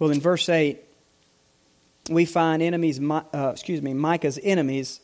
[0.00, 0.80] Well, in verse 8,
[2.10, 5.00] we find enemies, uh, excuse me, Micah's enemies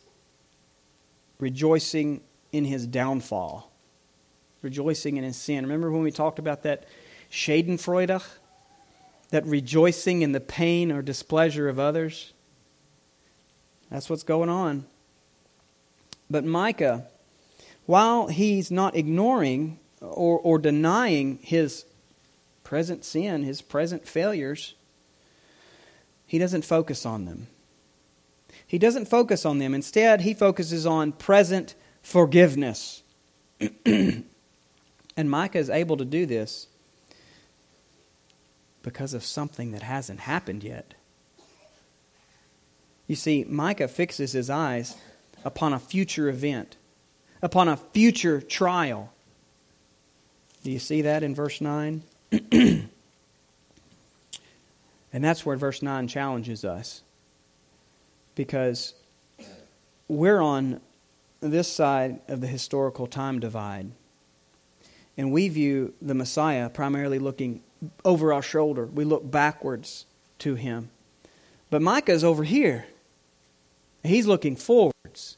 [1.39, 2.21] rejoicing
[2.51, 3.71] in his downfall,
[4.61, 5.63] rejoicing in his sin.
[5.63, 6.89] Remember when we talked about that
[7.37, 8.23] Schadenfreude,
[9.29, 12.33] that rejoicing in the pain or displeasure of others?
[13.91, 14.87] That's what's going on.
[16.31, 17.09] But Micah,
[17.85, 21.85] while he's not ignoring or, or denying his
[22.65, 24.75] present sin, his present failures,
[26.27, 27.49] he doesn't focus on them.
[28.67, 29.75] He doesn't focus on them.
[29.75, 33.03] Instead, he focuses on present forgiveness.
[33.85, 34.25] and
[35.19, 36.69] Micah is able to do this
[38.87, 40.95] because of something that hasn't happened yet.
[43.09, 44.97] You see, Micah fixes his eyes
[45.45, 46.77] upon a future event,
[47.43, 49.13] upon a future trial.
[50.63, 52.05] Do you see that in verse 9?
[55.13, 57.01] And that's where verse 9 challenges us.
[58.35, 58.93] Because
[60.09, 60.83] we're on
[61.41, 63.93] this side of the historical time divide.
[65.17, 67.63] And we view the Messiah primarily looking
[68.05, 68.87] over our shoulder.
[68.87, 70.07] We look backwards
[70.41, 70.91] to him.
[71.71, 72.87] But Micah is over here.
[74.03, 75.37] He's looking forwards.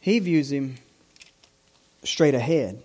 [0.00, 0.76] He views him
[2.04, 2.82] straight ahead.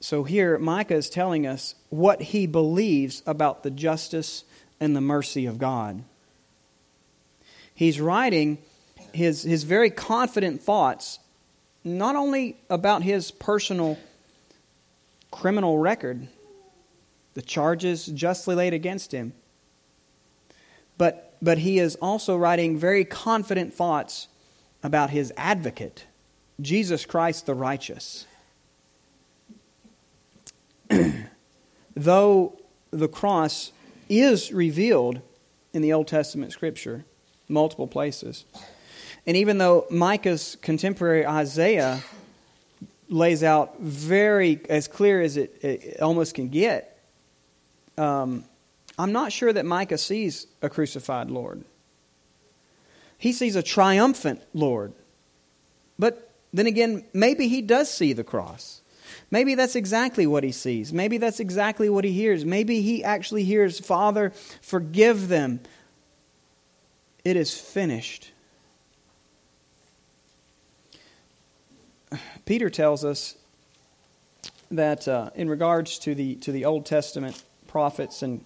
[0.00, 4.44] So here, Micah is telling us what he believes about the justice
[4.80, 6.02] and the mercy of God.
[7.74, 8.58] He's writing
[9.12, 11.18] his, his very confident thoughts,
[11.84, 13.98] not only about his personal
[15.30, 16.28] criminal record,
[17.34, 19.32] the charges justly laid against him,
[20.98, 24.28] but, but he is also writing very confident thoughts
[24.82, 26.06] about his advocate,
[26.60, 28.26] Jesus Christ the righteous.
[31.96, 32.58] Though
[32.90, 33.72] the cross
[34.08, 35.20] is revealed
[35.72, 37.04] in the Old Testament scripture,
[37.48, 38.44] multiple places,
[39.26, 42.02] and even though Micah's contemporary Isaiah
[43.10, 46.98] lays out very as clear as it, it almost can get,
[47.98, 48.44] um,
[48.98, 51.64] I'm not sure that Micah sees a crucified Lord.
[53.18, 54.94] He sees a triumphant Lord.
[55.98, 58.80] But then again, maybe he does see the cross.
[59.30, 60.92] Maybe that's exactly what he sees.
[60.92, 62.44] Maybe that's exactly what he hears.
[62.44, 65.60] Maybe he actually hears, Father, forgive them.
[67.24, 68.32] It is finished.
[72.44, 73.36] Peter tells us
[74.70, 78.44] that uh, in regards to the, to the Old Testament prophets and,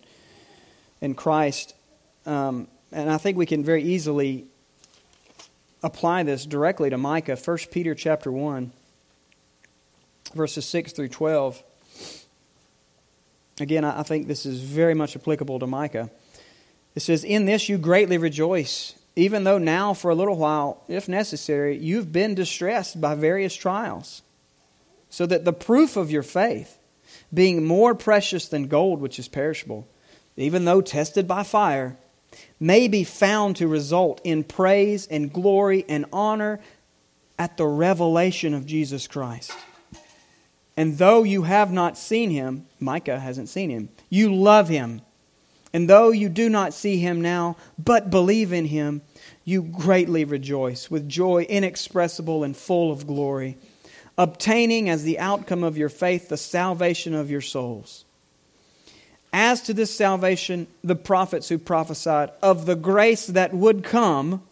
[1.01, 1.75] and Christ,
[2.27, 4.47] um, and I think we can very easily
[5.83, 7.37] apply this directly to Micah.
[7.37, 8.73] 1 Peter chapter 1,
[10.35, 11.63] verses 6 through 12.
[13.61, 16.11] Again, I think this is very much applicable to Micah.
[16.95, 21.09] It says, In this you greatly rejoice, even though now, for a little while, if
[21.09, 24.23] necessary, you've been distressed by various trials,
[25.09, 26.79] so that the proof of your faith,
[27.33, 29.87] being more precious than gold which is perishable,
[30.37, 31.97] even though tested by fire,
[32.59, 36.59] may be found to result in praise and glory and honor
[37.39, 39.53] at the revelation of Jesus Christ.
[40.77, 45.03] And though you have not seen him, Micah hasn't seen him, you love him.
[45.75, 49.03] And though you do not see him now, but believe in him,
[49.45, 53.59] you greatly rejoice with joy inexpressible and full of glory,
[54.17, 58.05] obtaining as the outcome of your faith the salvation of your souls.
[59.33, 64.45] As to this salvation, the prophets who prophesied of the grace that would come,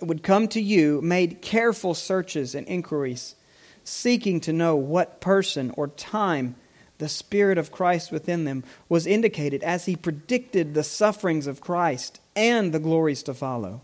[0.00, 3.34] would come to you, made careful searches and inquiries,
[3.82, 6.54] seeking to know what person or time
[7.02, 12.20] the Spirit of Christ within them was indicated as he predicted the sufferings of Christ
[12.36, 13.80] and the glories to follow.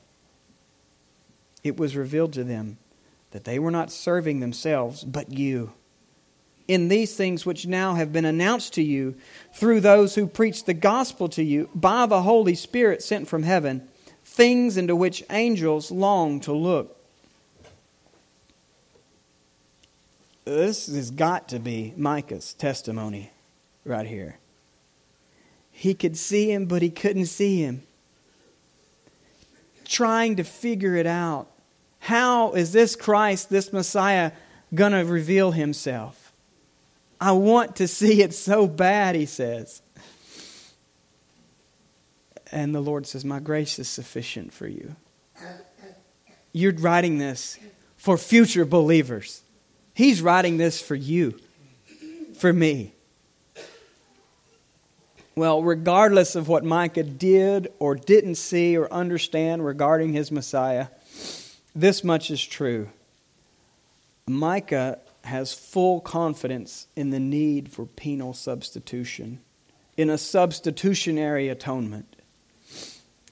[1.64, 2.78] It was revealed to them
[3.32, 5.72] that they were not serving themselves, but you
[6.68, 9.16] in these things which now have been announced to you
[9.52, 13.88] through those who preach the gospel to you by the Holy Spirit sent from heaven,
[14.22, 16.97] things into which angels long to look.
[20.48, 23.30] This has got to be Micah's testimony
[23.84, 24.38] right here.
[25.70, 27.82] He could see him, but he couldn't see him.
[29.84, 31.48] Trying to figure it out.
[31.98, 34.32] How is this Christ, this Messiah,
[34.74, 36.32] going to reveal himself?
[37.20, 39.82] I want to see it so bad, he says.
[42.50, 44.96] And the Lord says, My grace is sufficient for you.
[46.52, 47.58] You're writing this
[47.98, 49.42] for future believers.
[49.98, 51.40] He's writing this for you,
[52.36, 52.92] for me.
[55.34, 60.86] Well, regardless of what Micah did or didn't see or understand regarding his Messiah,
[61.74, 62.90] this much is true.
[64.28, 69.40] Micah has full confidence in the need for penal substitution,
[69.96, 72.14] in a substitutionary atonement.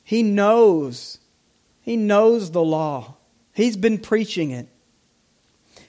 [0.02, 1.18] He knows,
[1.80, 3.14] he knows the law.
[3.54, 4.66] He's been preaching it.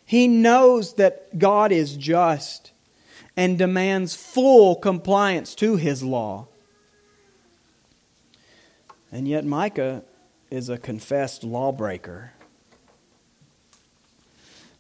[0.08, 2.72] He knows that God is just
[3.36, 6.48] and demands full compliance to his law.
[9.12, 10.04] And yet, Micah
[10.50, 12.32] is a confessed lawbreaker.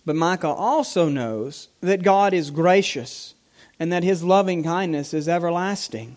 [0.05, 3.35] But Micah also knows that God is gracious
[3.81, 6.15] and that his loving kindness is everlasting.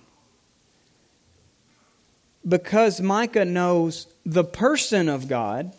[2.47, 5.75] Because Micah knows the person of God,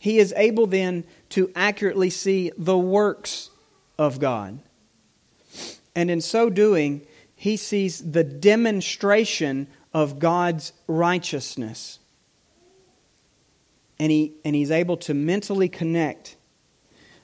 [0.00, 3.50] he is able then to accurately see the works
[3.98, 4.58] of God.
[5.94, 11.98] And in so doing, he sees the demonstration of God's righteousness.
[13.98, 16.36] And, he, and he's able to mentally connect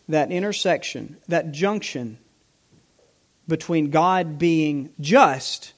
[0.07, 2.19] that intersection, that junction
[3.49, 5.73] between God being just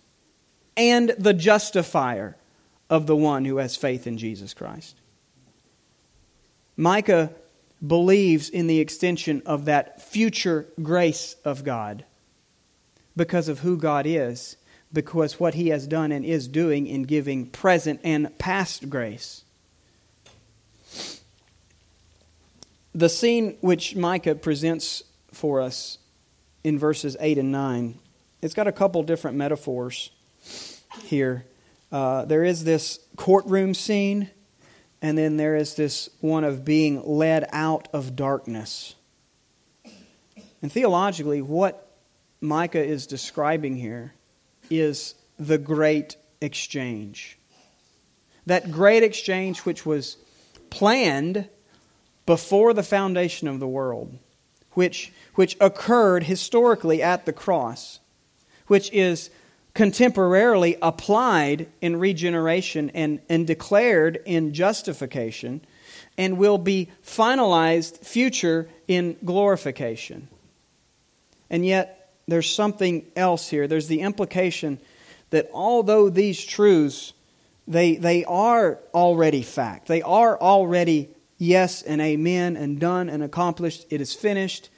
[0.77, 2.37] and the justifier
[2.91, 4.98] of the one who has faith in Jesus Christ.
[6.79, 7.33] Micah
[7.85, 12.05] believes in the extension of that future grace of God
[13.17, 14.57] because of who God is,
[14.93, 19.43] because what He has done and is doing in giving present and past grace.
[22.95, 25.03] The scene which Micah presents
[25.33, 25.99] for us
[26.63, 27.99] in verses 8 and 9,
[28.41, 30.11] it's got a couple different metaphors
[31.03, 31.45] here.
[31.91, 34.31] Uh, there is this courtroom scene,
[35.01, 38.95] and then there is this one of being led out of darkness.
[40.61, 41.89] And theologically, what
[42.41, 44.15] Micah is describing here
[44.71, 47.39] is the great exchange.
[48.47, 50.17] That great exchange which was
[50.71, 51.49] planned
[52.27, 54.19] before the foundation of the world,
[54.73, 58.01] which, which occurred historically at the cross,
[58.67, 59.31] which is
[59.79, 65.61] contemporarily applied in regeneration and, and declared in justification,
[66.19, 70.27] and will be finalized future in glorification.
[71.49, 73.69] And yet, there's something else here.
[73.69, 74.81] There's the implication
[75.31, 77.13] that although these truths,
[77.69, 81.09] they, they are already fact, they are already
[81.39, 84.71] yes and amen and done and accomplished, it is finished,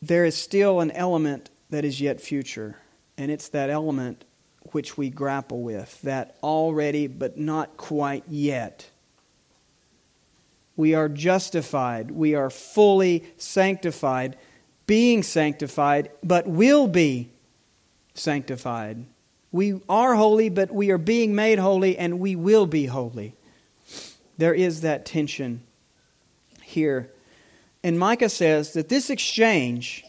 [0.00, 2.76] there is still an element that is yet future.
[3.18, 4.24] And it's that element
[4.70, 8.88] which we grapple with, that already but not quite yet.
[10.76, 14.36] We are justified, we are fully sanctified,
[14.86, 17.30] being sanctified, but will be
[18.14, 19.04] sanctified.
[19.50, 23.34] We are holy, but we are being made holy, and we will be holy.
[24.38, 25.62] There is that tension
[26.62, 27.10] here.
[27.82, 30.04] And Micah says that this exchange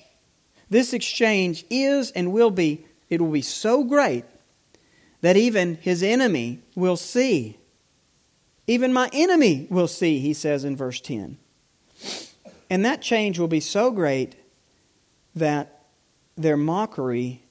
[0.76, 4.26] this exchange is and will be, it will be so great
[5.22, 7.58] that even his enemy will see.
[8.68, 11.38] Even my enemy will see, he says in verse 10.
[12.70, 14.36] And that change will be so great
[15.34, 15.86] that
[16.36, 17.42] their mockery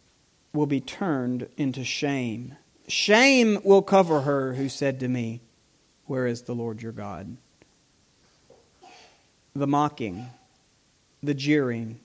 [0.53, 2.55] will be turned into shame.
[2.89, 5.41] Shame will cover her who said to me,
[6.05, 7.39] Where is the Lord your God?
[9.55, 10.27] The mocking,
[11.23, 12.01] the jeering,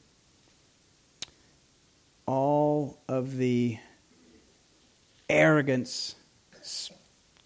[2.30, 3.76] all of the
[5.28, 6.14] arrogance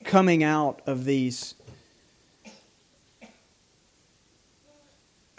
[0.03, 1.55] coming out of these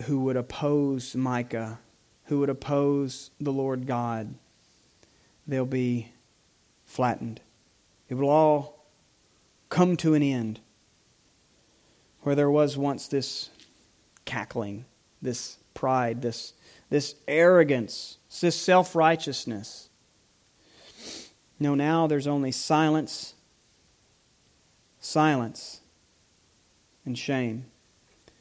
[0.05, 1.79] who would oppose Micah,
[2.25, 4.35] who would oppose the Lord God,
[5.47, 6.11] they'll be
[6.87, 7.43] flattened.
[8.09, 8.87] It will all
[9.69, 10.61] come to an end.
[12.23, 13.51] Where there was once this
[14.25, 14.87] cackling,
[15.21, 16.55] this pride, this,
[16.89, 19.89] this arrogance this self righteousness.
[21.61, 23.35] No, now there's only silence,
[24.99, 25.81] silence,
[27.05, 27.67] and shame.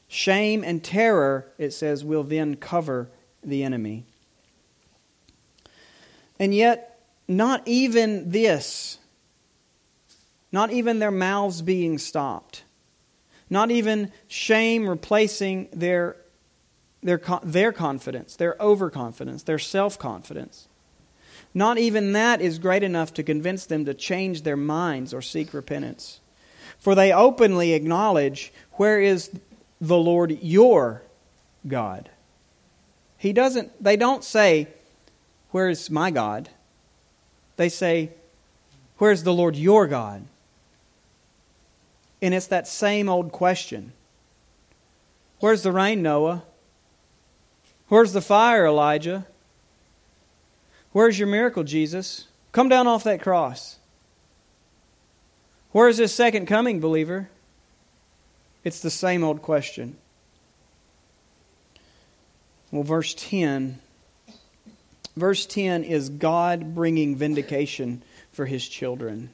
[0.08, 3.10] Shame and terror, it says, will then cover
[3.44, 4.06] the enemy.
[6.40, 8.98] And yet, not even this,
[10.52, 12.64] not even their mouths being stopped,
[13.50, 16.18] not even shame replacing their
[17.04, 20.68] their, their confidence, their overconfidence, their self confidence.
[21.54, 25.54] Not even that is great enough to convince them to change their minds or seek
[25.54, 26.20] repentance.
[26.80, 29.30] For they openly acknowledge, Where is
[29.80, 31.04] the Lord your
[31.68, 32.10] God?
[33.18, 34.68] He doesn't, they don't say,
[35.52, 36.50] Where is my God?
[37.56, 38.12] They say,
[38.98, 40.26] Where's the Lord your God?
[42.22, 43.94] And it's that same old question
[45.40, 46.44] Where's the rain, Noah?
[47.94, 49.28] Where's the fire, Elijah?
[50.94, 52.26] Where's your miracle, Jesus?
[52.52, 53.78] Come down off that cross.
[55.74, 57.30] Where's this second coming, believer?
[58.64, 59.96] It's the same old question.
[62.72, 63.78] Well, verse 10.
[65.16, 69.30] Verse 10 is God bringing vindication for his children.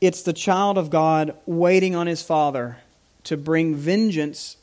[0.00, 2.78] It's the child of God waiting on his father
[3.24, 4.56] to bring vengeance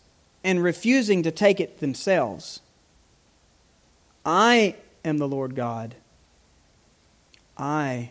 [0.43, 2.61] and refusing to take it themselves.
[4.25, 5.95] I am the Lord God.
[7.57, 8.09] I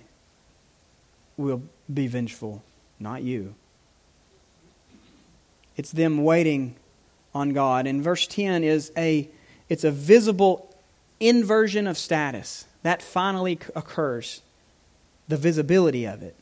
[1.36, 1.62] will
[1.92, 2.62] be vengeful,
[2.98, 3.54] not you.
[5.76, 6.76] It's them waiting
[7.34, 7.86] on God.
[7.86, 9.28] And verse 10 is a
[9.68, 10.74] it's a visible
[11.18, 12.66] inversion of status.
[12.82, 14.42] That finally occurs.
[15.28, 16.36] The visibility of it.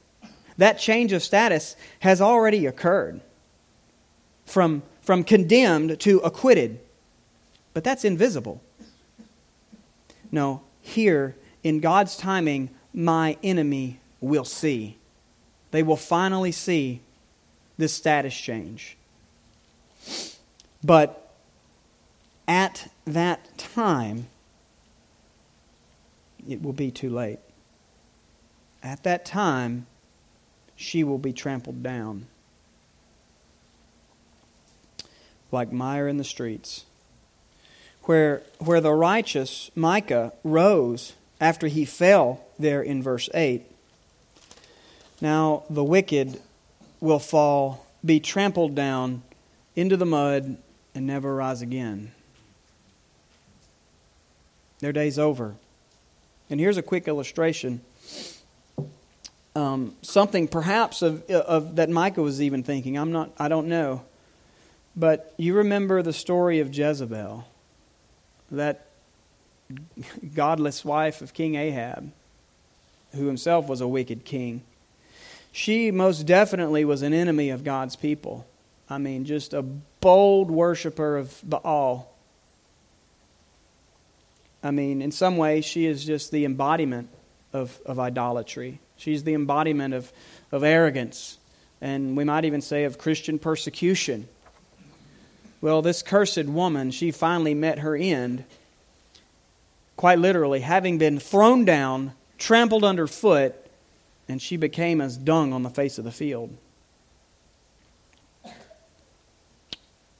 [0.58, 3.20] That change of status has already occurred.
[4.46, 6.78] From from condemned to acquitted.
[7.74, 8.62] But that's invisible.
[10.30, 11.34] No, here,
[11.64, 14.98] in God's timing, my enemy will see.
[15.72, 17.00] They will finally see
[17.76, 18.96] this status change.
[20.84, 21.34] But
[22.46, 24.28] at that time,
[26.48, 27.40] it will be too late.
[28.80, 29.88] At that time,
[30.76, 32.28] she will be trampled down
[35.52, 36.84] like mire in the streets.
[38.04, 43.62] Where, where the righteous Micah rose after he fell, there in verse 8,
[45.20, 46.40] now the wicked
[47.00, 49.22] will fall, be trampled down
[49.76, 50.56] into the mud,
[50.94, 52.12] and never rise again.
[54.80, 55.54] Their day's over.
[56.48, 57.80] And here's a quick illustration.
[59.54, 62.96] Um, something perhaps of, of that Micah was even thinking.
[62.96, 63.30] I'm not.
[63.38, 64.02] I don't know.
[65.00, 67.46] But you remember the story of Jezebel,
[68.50, 68.84] that
[70.34, 72.12] godless wife of King Ahab,
[73.14, 74.60] who himself was a wicked king.
[75.52, 78.46] She most definitely was an enemy of God's people.
[78.90, 82.12] I mean, just a bold worshiper of Baal.
[84.62, 87.08] I mean, in some ways, she is just the embodiment
[87.54, 88.80] of, of idolatry.
[88.98, 90.12] She's the embodiment of,
[90.52, 91.38] of arrogance,
[91.80, 94.28] and we might even say of Christian persecution.
[95.60, 98.44] Well, this cursed woman, she finally met her end,
[99.96, 103.54] quite literally, having been thrown down, trampled underfoot,
[104.28, 106.56] and she became as dung on the face of the field.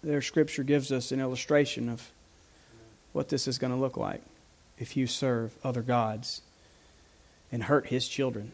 [0.03, 2.11] Their scripture gives us an illustration of
[3.13, 4.23] what this is going to look like
[4.79, 6.43] if you serve other gods
[7.53, 8.53] and hurt his children.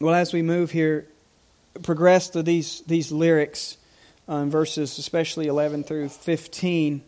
[0.00, 1.06] Well, as we move here
[1.82, 3.76] progress to these, these lyrics
[4.30, 7.02] um, verses especially 11 through 15.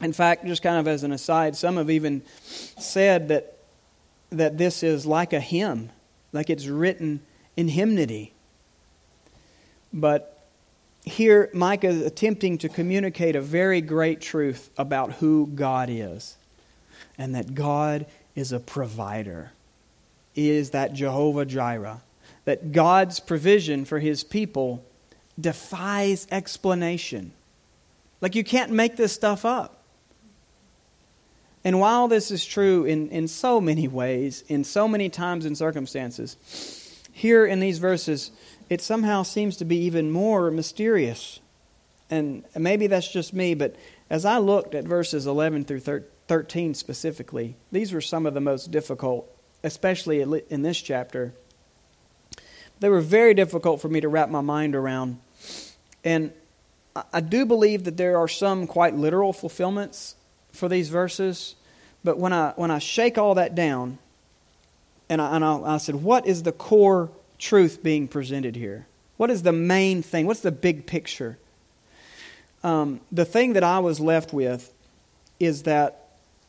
[0.00, 3.58] In fact, just kind of as an aside, some have even said that,
[4.30, 5.90] that this is like a hymn,
[6.32, 7.20] like it's written
[7.56, 8.32] in hymnody.
[9.92, 10.42] But
[11.04, 16.36] here, Micah is attempting to communicate a very great truth about who God is,
[17.18, 19.52] and that God is a provider.
[20.32, 22.00] He is that Jehovah Jireh
[22.44, 24.84] that God's provision for his people
[25.38, 27.32] defies explanation.
[28.20, 29.82] Like you can't make this stuff up.
[31.64, 35.56] And while this is true in, in so many ways, in so many times and
[35.56, 36.36] circumstances,
[37.12, 38.32] here in these verses,
[38.68, 41.38] it somehow seems to be even more mysterious.
[42.10, 43.76] And maybe that's just me, but
[44.10, 48.70] as I looked at verses 11 through 13 specifically, these were some of the most
[48.70, 49.30] difficult,
[49.62, 50.20] especially
[50.50, 51.32] in this chapter,
[52.82, 55.20] they were very difficult for me to wrap my mind around.
[56.02, 56.32] And
[57.12, 60.16] I do believe that there are some quite literal fulfillments
[60.50, 61.54] for these verses.
[62.02, 63.98] But when I, when I shake all that down,
[65.08, 68.88] and, I, and I, I said, what is the core truth being presented here?
[69.16, 70.26] What is the main thing?
[70.26, 71.38] What's the big picture?
[72.64, 74.74] Um, the thing that I was left with
[75.38, 76.08] is that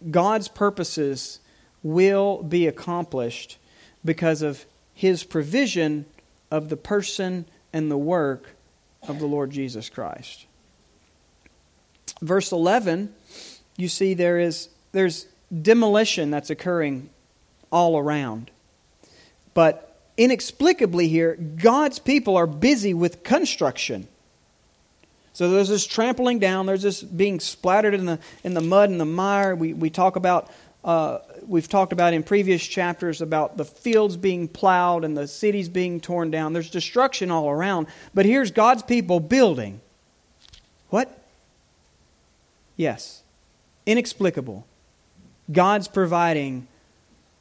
[0.09, 1.41] God's purposes
[1.83, 3.59] will be accomplished
[4.03, 4.65] because of
[4.95, 6.07] His provision
[6.53, 8.51] of the person and the work
[9.07, 10.45] of the Lord Jesus Christ.
[12.21, 13.11] Verse 11,
[13.75, 15.25] you see there is there's
[15.61, 17.09] demolition that's occurring
[17.71, 18.51] all around.
[19.55, 24.07] But inexplicably here, God's people are busy with construction.
[25.33, 29.01] So there's this trampling down, there's this being splattered in the, in the mud and
[29.01, 29.55] the mire.
[29.55, 30.51] We, we talk about
[30.83, 35.69] uh, we've talked about in previous chapters about the fields being plowed and the cities
[35.69, 36.53] being torn down.
[36.53, 37.87] There's destruction all around.
[38.13, 39.79] But here's God's people building.
[40.89, 41.23] What?
[42.75, 43.23] Yes.
[43.85, 44.65] Inexplicable.
[45.51, 46.67] God's providing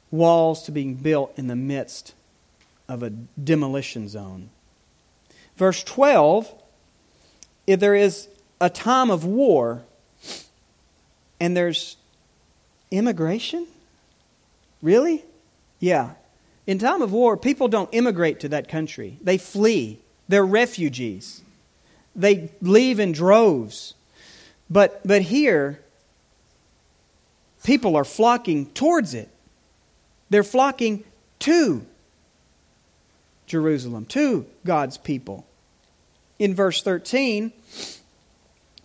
[0.09, 2.13] walls to being built in the midst
[2.87, 4.49] of a demolition zone.
[5.57, 6.53] Verse 12
[7.65, 8.27] if there is
[8.59, 9.83] a time of war
[11.39, 11.97] and there's
[12.93, 13.65] Immigration?
[14.83, 15.25] Really?
[15.79, 16.11] Yeah.
[16.67, 19.17] In time of war, people don't immigrate to that country.
[19.19, 19.99] They flee.
[20.27, 21.41] They're refugees.
[22.15, 23.95] They leave in droves.
[24.69, 25.81] But, but here,
[27.63, 29.29] people are flocking towards it.
[30.29, 31.03] They're flocking
[31.39, 31.83] to
[33.47, 35.47] Jerusalem, to God's people.
[36.37, 37.51] In verse 13,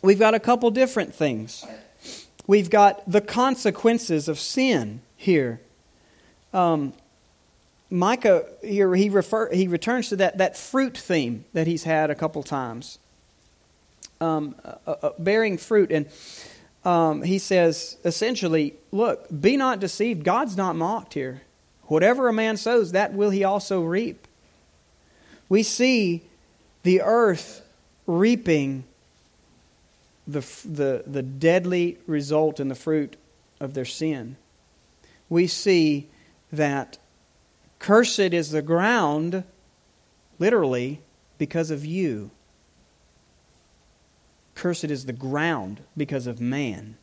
[0.03, 1.67] we've got a couple different things
[2.49, 5.61] we've got the consequences of sin here.
[6.53, 6.95] Um,
[7.91, 12.15] Micah here he refer he returns to that that fruit theme that he's had a
[12.17, 12.99] couple times,
[14.21, 16.07] um, uh, uh, bearing fruit, and
[16.85, 20.25] um, he says essentially, look, be not deceived.
[20.25, 21.43] God's not mocked here.
[21.85, 24.27] Whatever a man sows, that will he also reap.
[25.49, 26.23] We see
[26.83, 27.63] the earth
[28.07, 28.85] reaping
[30.29, 33.17] the, the, the deadly result and the fruit
[33.59, 34.37] of their sin.
[35.31, 36.09] We see
[36.53, 36.99] that
[37.79, 39.43] cursed is the ground,
[40.39, 41.01] literally,
[41.39, 42.31] because of you.
[44.55, 46.97] Cursed is the ground because of man.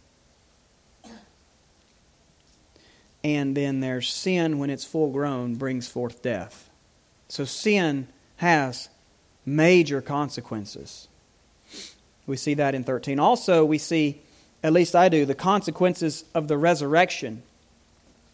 [3.24, 6.70] And then there's sin when it's full grown brings forth death.
[7.28, 8.08] So sin
[8.38, 8.90] has
[9.46, 11.08] major consequences.
[12.28, 13.20] We see that in 13.
[13.20, 14.22] Also, we see,
[14.64, 17.44] at least I do, the consequences of the resurrection.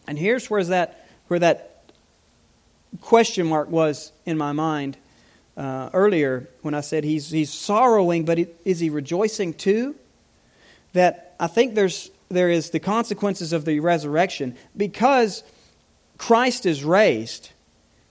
[0.06, 1.82] And here's where that, where that
[3.00, 4.96] question mark was in my mind
[5.56, 9.94] uh, earlier when I said he's, he's sorrowing, but is he rejoicing too?
[10.94, 14.56] That I think there's, there is the consequences of the resurrection.
[14.76, 15.42] Because
[16.18, 17.50] Christ is raised,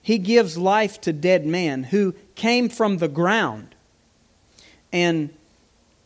[0.02, 3.74] he gives life to dead men who came from the ground.
[4.92, 5.30] And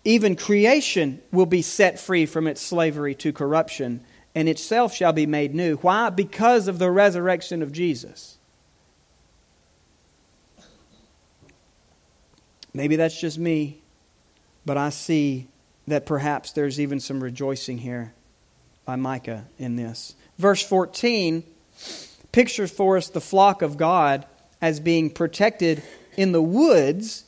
[0.07, 4.01] even creation will be set free from its slavery to corruption,
[4.37, 5.77] and itself shall be made new.
[5.79, 6.11] Why?
[6.11, 8.39] Because of the resurrection of Jesus.
[12.73, 13.81] Maybe that's just me,
[14.65, 15.49] but I see
[15.89, 18.13] that perhaps there's even some rejoicing here
[18.85, 20.15] by Micah in this.
[20.39, 21.43] Verse 14
[22.31, 24.25] pictures for us the flock of God
[24.63, 25.83] as being protected
[26.17, 27.25] in the woods,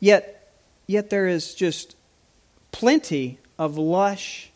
[0.00, 0.39] yet
[0.90, 1.94] Yet there is just
[2.72, 4.50] plenty of lush,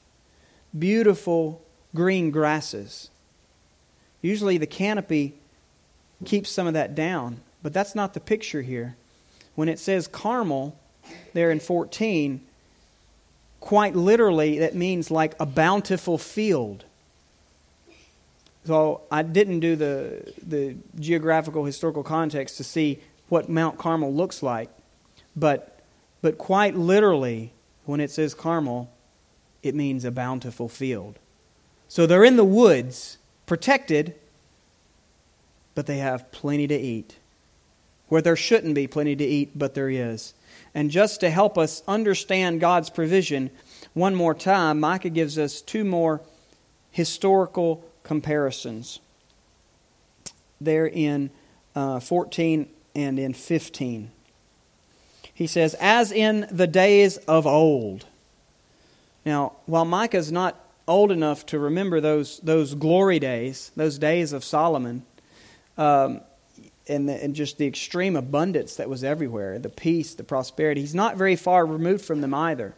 [0.76, 1.62] beautiful
[1.94, 3.08] green grasses.
[4.20, 5.34] Usually the canopy
[6.24, 8.96] keeps some of that down, but that's not the picture here.
[9.54, 10.76] When it says Carmel
[11.34, 12.40] there in 14,
[13.60, 16.84] quite literally, that means like a bountiful field.
[18.66, 24.42] So I didn't do the, the geographical historical context to see what Mount Carmel looks
[24.42, 24.68] like,
[25.36, 25.73] but
[26.24, 27.52] but quite literally,
[27.84, 28.90] when it says Carmel,
[29.62, 31.18] it means a bountiful field.
[31.86, 34.14] So they're in the woods, protected,
[35.74, 37.16] but they have plenty to eat.
[38.08, 40.32] Where there shouldn't be plenty to eat, but there is.
[40.74, 43.50] And just to help us understand God's provision,
[43.92, 46.22] one more time, Micah gives us two more
[46.90, 48.98] historical comparisons.
[50.58, 51.28] There in
[51.76, 54.10] uh, 14 and in 15.
[55.34, 58.06] He says, as in the days of old.
[59.26, 64.44] Now, while Micah's not old enough to remember those, those glory days, those days of
[64.44, 65.02] Solomon,
[65.76, 66.20] um,
[66.86, 70.94] and, the, and just the extreme abundance that was everywhere, the peace, the prosperity, he's
[70.94, 72.74] not very far removed from them either.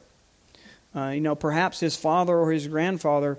[0.95, 3.39] Uh, you know, perhaps his father or his grandfather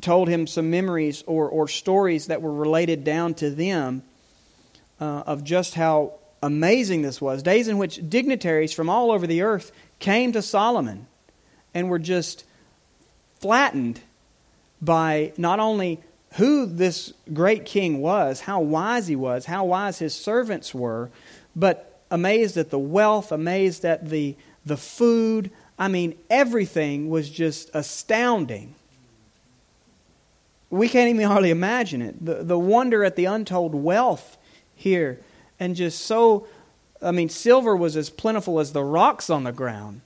[0.00, 4.02] told him some memories or, or stories that were related down to them
[5.00, 7.42] uh, of just how amazing this was.
[7.42, 11.06] Days in which dignitaries from all over the earth came to Solomon
[11.74, 12.44] and were just
[13.38, 14.00] flattened
[14.80, 16.00] by not only
[16.34, 21.10] who this great king was, how wise he was, how wise his servants were,
[21.56, 25.50] but amazed at the wealth, amazed at the, the food.
[25.78, 28.74] I mean, everything was just astounding.
[30.70, 32.24] We can't even hardly imagine it.
[32.24, 34.36] The, the wonder at the untold wealth
[34.74, 35.20] here
[35.60, 36.46] and just so,
[37.00, 40.00] I mean, silver was as plentiful as the rocks on the ground.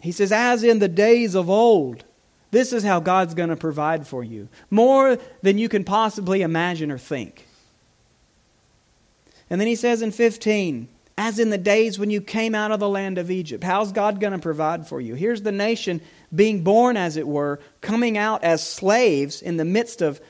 [0.00, 2.04] He says, as in the days of old.
[2.50, 4.48] This is how God's going to provide for you.
[4.70, 7.46] More than you can possibly imagine or think.
[9.48, 10.88] And then he says in 15,
[11.18, 13.64] as in the days when you came out of the land of Egypt.
[13.64, 15.14] How's God going to provide for you?
[15.14, 16.00] Here's the nation
[16.34, 20.20] being born, as it were, coming out as slaves in the midst of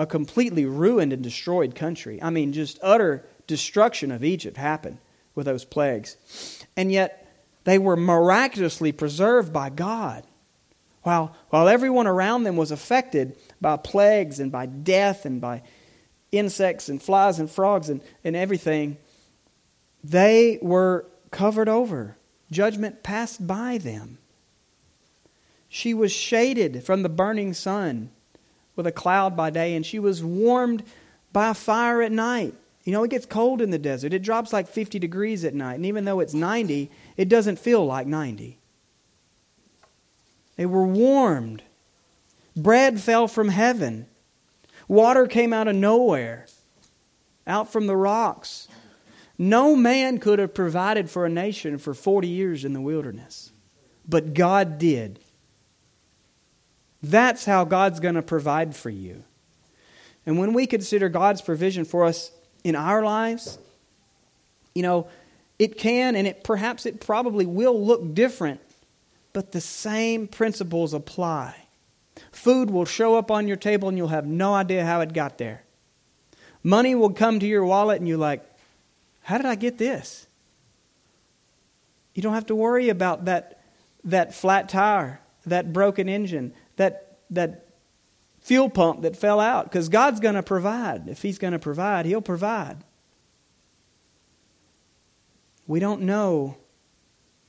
[0.00, 2.22] a completely ruined and destroyed country.
[2.22, 4.96] I mean, just utter destruction of Egypt happened
[5.34, 6.16] with those plagues.
[6.74, 7.30] And yet,
[7.64, 10.24] they were miraculously preserved by God.
[11.02, 15.64] While, while everyone around them was affected by plagues and by death and by
[16.32, 18.96] insects and flies and frogs and, and everything,
[20.02, 22.16] they were covered over.
[22.50, 24.16] Judgment passed by them.
[25.68, 28.12] She was shaded from the burning sun
[28.80, 30.82] with a cloud by day, and she was warmed
[31.34, 32.54] by a fire at night.
[32.84, 34.14] You know, it gets cold in the desert.
[34.14, 35.74] It drops like 50 degrees at night.
[35.74, 38.56] And even though it's 90, it doesn't feel like 90.
[40.56, 41.62] They were warmed.
[42.56, 44.06] Bread fell from heaven.
[44.88, 46.46] Water came out of nowhere,
[47.46, 48.66] out from the rocks.
[49.36, 53.52] No man could have provided for a nation for 40 years in the wilderness,
[54.08, 55.20] but God did.
[57.02, 59.24] That's how God's going to provide for you.
[60.26, 62.30] And when we consider God's provision for us
[62.62, 63.58] in our lives,
[64.74, 65.08] you know,
[65.58, 68.60] it can and it perhaps it probably will look different,
[69.32, 71.54] but the same principles apply.
[72.32, 75.38] Food will show up on your table and you'll have no idea how it got
[75.38, 75.62] there.
[76.62, 78.44] Money will come to your wallet and you're like,
[79.22, 80.26] how did I get this?
[82.14, 83.62] You don't have to worry about that,
[84.04, 87.66] that flat tire, that broken engine, that, that
[88.40, 91.08] fuel pump that fell out, because God's going to provide.
[91.08, 92.78] If He's going to provide, He'll provide.
[95.66, 96.56] We don't know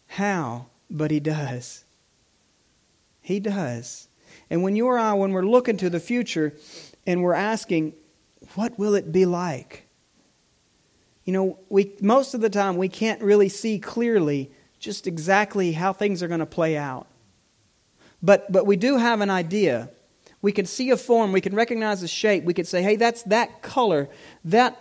[0.08, 1.86] how, but He does.
[3.22, 4.10] He does.
[4.50, 6.54] And when you or I, when we're looking to the future
[7.08, 7.94] and we're asking,
[8.56, 9.88] what will it be like?
[11.24, 15.94] You know, we, most of the time we can't really see clearly just exactly how
[15.94, 17.08] things are going to play out.
[18.24, 19.90] But, but we do have an idea.
[20.42, 23.24] We can see a form, we can recognize a shape, we can say, hey, that's
[23.24, 24.10] that color.
[24.46, 24.78] That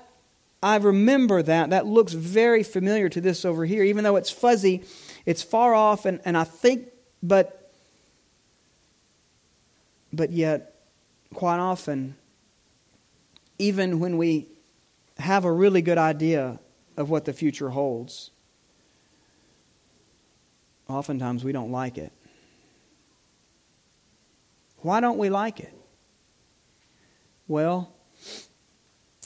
[0.63, 1.71] I remember that.
[1.71, 3.83] That looks very familiar to this over here.
[3.83, 4.85] Even though it's fuzzy,
[5.25, 6.89] it's far off, and, and I think,
[7.23, 7.57] but
[10.13, 10.75] but yet,
[11.35, 12.17] quite often,
[13.59, 14.49] even when we
[15.19, 16.59] have a really good idea
[16.97, 18.31] of what the future holds,
[20.89, 22.13] oftentimes we don't like it.
[24.83, 25.75] Why don't we like it?
[27.47, 27.93] Well,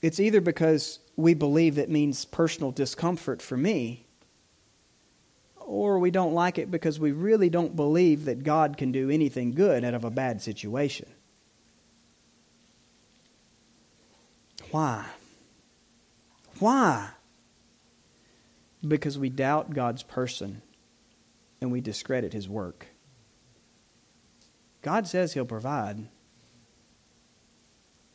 [0.02, 4.06] it's either because we believe it means personal discomfort for me,
[5.56, 9.52] or we don't like it because we really don't believe that God can do anything
[9.52, 11.08] good out of a bad situation.
[14.70, 15.06] Why?
[16.58, 17.10] Why?
[18.86, 20.62] Because we doubt God's person
[21.60, 22.86] and we discredit his work.
[24.84, 26.06] God says he'll provide.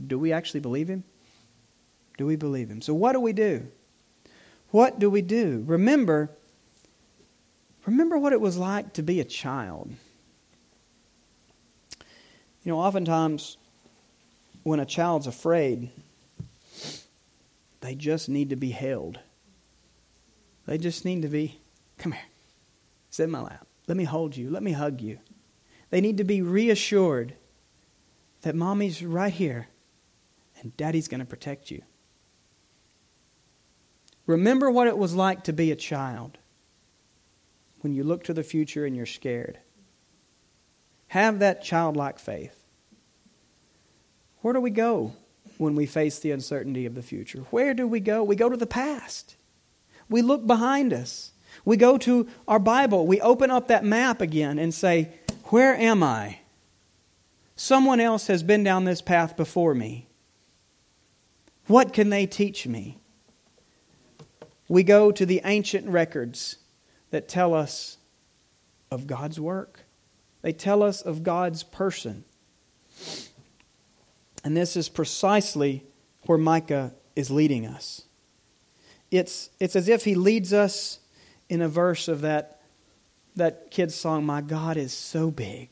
[0.05, 1.03] Do we actually believe him?
[2.15, 2.81] Do we believe him?
[2.81, 3.67] So, what do we do?
[4.69, 5.63] What do we do?
[5.65, 6.29] Remember,
[7.87, 9.91] remember what it was like to be a child.
[12.63, 13.57] You know, oftentimes
[14.61, 15.89] when a child's afraid,
[17.81, 19.19] they just need to be held.
[20.67, 21.59] They just need to be,
[21.97, 22.21] come here,
[23.09, 23.65] sit in my lap.
[23.87, 24.51] Let me hold you.
[24.51, 25.17] Let me hug you.
[25.89, 27.33] They need to be reassured
[28.41, 29.67] that mommy's right here
[30.61, 31.81] and daddy's going to protect you.
[34.25, 36.37] Remember what it was like to be a child
[37.81, 39.59] when you look to the future and you're scared.
[41.07, 42.63] Have that childlike faith.
[44.41, 45.13] Where do we go
[45.57, 47.39] when we face the uncertainty of the future?
[47.49, 48.23] Where do we go?
[48.23, 49.35] We go to the past.
[50.09, 51.31] We look behind us.
[51.65, 53.07] We go to our Bible.
[53.07, 55.11] We open up that map again and say,
[55.49, 56.39] Where am I?
[57.55, 60.07] Someone else has been down this path before me.
[61.67, 62.99] What can they teach me?
[64.67, 66.57] We go to the ancient records
[67.11, 67.97] that tell us
[68.91, 69.81] of God's work,
[70.41, 72.23] they tell us of God's person.
[74.43, 75.83] And this is precisely
[76.23, 78.03] where Micah is leading us.
[79.11, 80.99] It's, it's as if he leads us
[81.49, 82.58] in a verse of that,
[83.35, 85.69] that kid's song, My God is so big,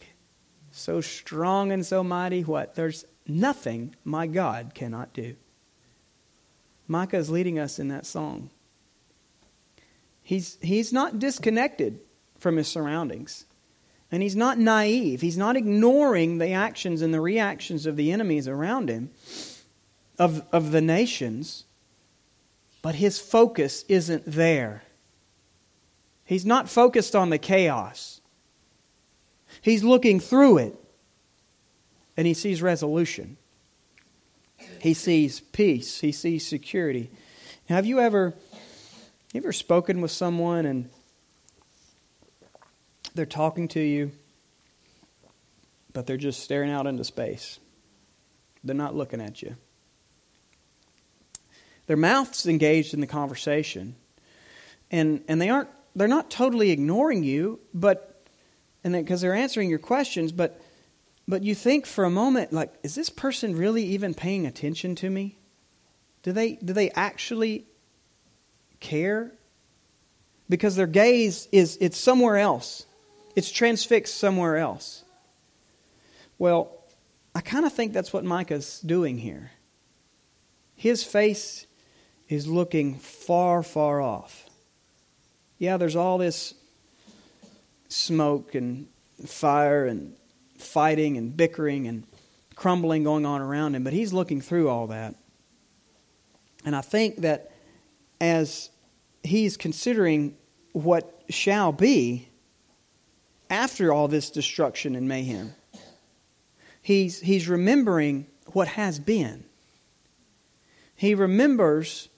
[0.72, 2.41] so strong and so mighty.
[2.41, 2.76] What?
[2.76, 5.36] There's nothing my God cannot do.
[6.88, 8.49] Micah is leading us in that song.
[10.24, 11.99] He's, he's not disconnected
[12.39, 13.45] from his surroundings.
[14.12, 15.22] And he's not naive.
[15.22, 19.12] He's not ignoring the actions and the reactions of the enemies around him,
[20.18, 21.66] of, of the nations.
[22.82, 24.84] But his focus isn't there.
[26.28, 28.19] He's not focused on the chaos.
[29.61, 30.75] He's looking through it
[32.17, 33.38] and he sees resolution.
[34.82, 36.01] He sees peace.
[36.01, 37.09] He sees security.
[37.69, 38.36] Have you ever,
[39.34, 40.89] you ever spoken with someone and
[43.15, 44.11] they're talking to you,
[45.93, 47.59] but they're just staring out into space.
[48.65, 49.55] They're not looking at you.
[51.88, 53.95] Their mouth's engaged in the conversation,
[54.91, 58.26] and, and they aren't they're not totally ignoring you, but
[58.84, 60.62] and because they're answering your questions, but
[61.28, 65.10] but you think for a moment like, is this person really even paying attention to
[65.10, 65.38] me?
[66.24, 67.66] Do they do they actually
[68.80, 69.34] care?
[70.50, 72.86] Because their gaze is it's somewhere else.
[73.36, 75.04] It's transfixed somewhere else.
[76.38, 76.72] Well,
[77.34, 79.52] I kind of think that's what Micah's doing here.
[80.76, 81.66] His face
[82.30, 84.47] is looking far, far off.
[85.60, 86.53] Yeah, there's all this
[87.89, 88.88] smoke and
[89.26, 90.16] fire and
[90.58, 92.03] fighting and bickering and
[92.55, 95.16] crumbling going on around him, but he's looking through all that.
[96.66, 97.51] And I think that
[98.20, 98.70] as
[99.24, 100.36] he's considering
[100.74, 102.28] what shall be
[103.49, 105.53] after all this destruction and mayhem.
[106.82, 109.43] He's, he's remembering what has been.
[110.95, 112.10] He remembers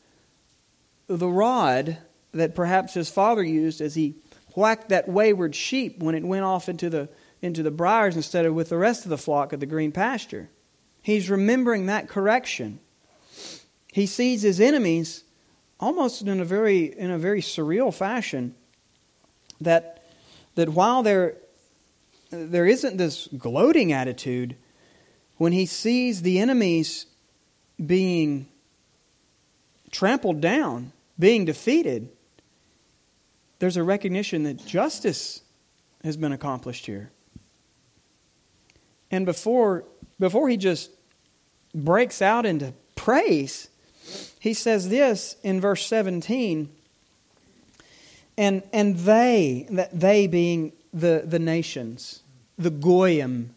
[1.08, 1.98] the rod
[2.32, 4.16] that perhaps his father used as he
[4.56, 7.10] whacked that wayward sheep when it went off into the,
[7.42, 10.50] into the briars instead of with the rest of the flock of the green pasture.
[11.02, 12.80] He's remembering that correction.
[13.92, 15.24] He sees his enemies
[15.80, 18.54] almost in a very, in a very surreal fashion
[19.62, 20.06] that,
[20.56, 21.38] that while there,
[22.30, 24.56] there isn't this gloating attitude,
[25.38, 27.06] when he sees the enemies
[27.84, 28.48] being
[29.90, 32.10] trampled down, being defeated,
[33.60, 35.41] there's a recognition that justice
[36.03, 37.12] has been accomplished here.
[39.12, 39.86] And before,
[40.20, 40.91] before he just
[41.74, 43.70] breaks out into praise,
[44.39, 46.70] he says this in verse 17
[48.39, 52.24] and, and they, that they being the, the nations,
[52.57, 53.53] the Goyim,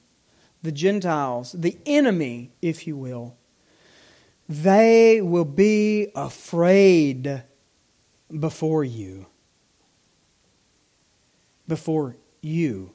[0.61, 3.37] the Gentiles, the enemy, if you will,
[4.49, 7.45] they will be afraid
[8.41, 9.27] before you.
[11.73, 12.91] Before you.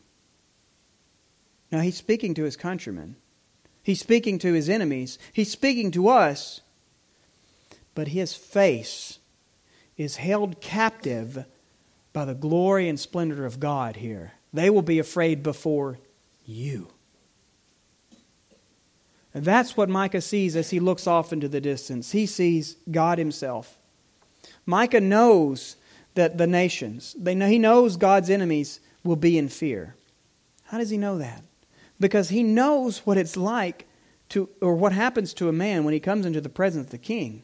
[1.71, 3.15] Now, he's speaking to his countrymen.
[3.81, 5.17] He's speaking to his enemies.
[5.33, 6.61] He's speaking to us.
[7.95, 9.17] But his face
[9.97, 11.45] is held captive
[12.13, 14.33] by the glory and splendor of God here.
[14.53, 15.97] They will be afraid before
[16.45, 16.89] you.
[19.33, 22.11] And that's what Micah sees as he looks off into the distance.
[22.11, 23.79] He sees God himself.
[24.67, 25.77] Micah knows
[26.17, 29.95] that the nations, they know, he knows God's enemies will be in fear.
[30.65, 31.43] How does he know that?
[31.99, 33.87] Because he knows what it's like
[34.29, 36.97] to, or what happens to a man when he comes into the presence of the
[36.97, 37.43] king,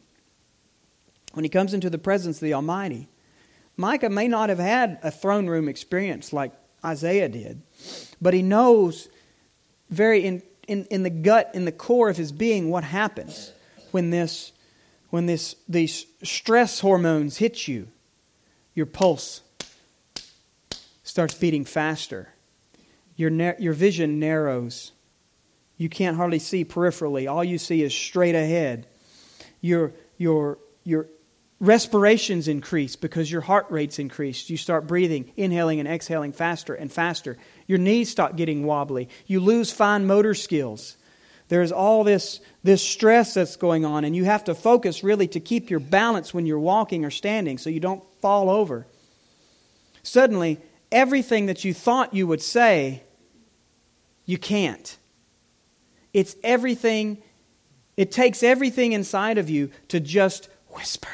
[1.32, 3.08] when he comes into the presence of the Almighty.
[3.76, 6.52] Micah may not have had a throne room experience like
[6.84, 7.62] Isaiah did,
[8.20, 9.08] but he knows
[9.88, 13.52] very in, in, in the gut, in the core of his being, what happens
[13.92, 14.52] when this
[15.10, 17.86] when this these stress hormones hit you.
[18.74, 19.42] Your pulse
[21.02, 22.28] starts beating faster.
[23.16, 24.92] Your, your vision narrows.
[25.76, 27.30] You can't hardly see peripherally.
[27.30, 28.86] All you see is straight ahead.
[29.60, 31.06] Your, your, your
[31.60, 34.50] respirations increase because your heart rate's increased.
[34.50, 37.36] You start breathing, inhaling and exhaling faster and faster.
[37.66, 39.08] Your knees start getting wobbly.
[39.26, 40.96] You lose fine motor skills.
[41.48, 45.40] There's all this, this stress that's going on, and you have to focus really to
[45.40, 48.86] keep your balance when you're walking or standing so you don't fall over.
[50.02, 53.02] Suddenly, everything that you thought you would say,
[54.24, 54.96] you can't.
[56.12, 57.18] It's everything,
[57.96, 61.08] it takes everything inside of you to just whisper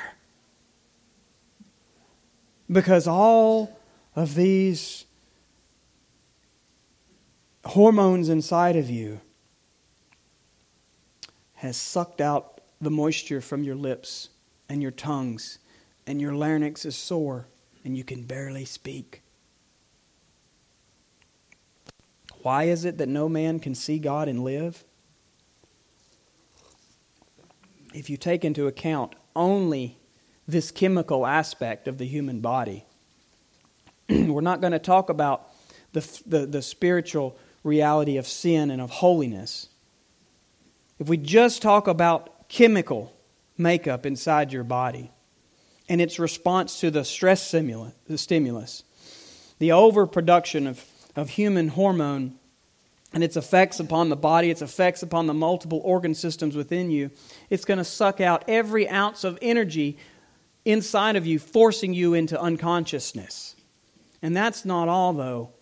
[2.70, 3.78] because all
[4.14, 5.04] of these
[7.64, 9.20] hormones inside of you
[11.60, 14.28] has sucked out the moisture from your lips
[14.68, 15.58] and your tongues,
[16.06, 17.46] and your larynx is sore,
[17.84, 19.22] and you can barely speak.
[22.42, 24.84] Why is it that no man can see God and live?
[27.92, 29.98] If you take into account only
[30.50, 32.84] this chemical aspect of the human body.
[34.08, 35.48] We're not going to talk about
[35.92, 39.68] the, the, the, spiritual reality of sin and of holiness.
[41.00, 43.10] If we just talk about chemical
[43.56, 45.10] makeup inside your body
[45.88, 48.84] and its response to the stress stimulus, the stimulus,
[49.58, 50.84] the overproduction of,
[51.16, 52.38] of human hormone
[53.14, 57.10] and its effects upon the body, its effects upon the multiple organ systems within you,
[57.48, 59.96] it's going to suck out every ounce of energy
[60.66, 63.56] inside of you, forcing you into unconsciousness.
[64.20, 65.54] And that's not all, though.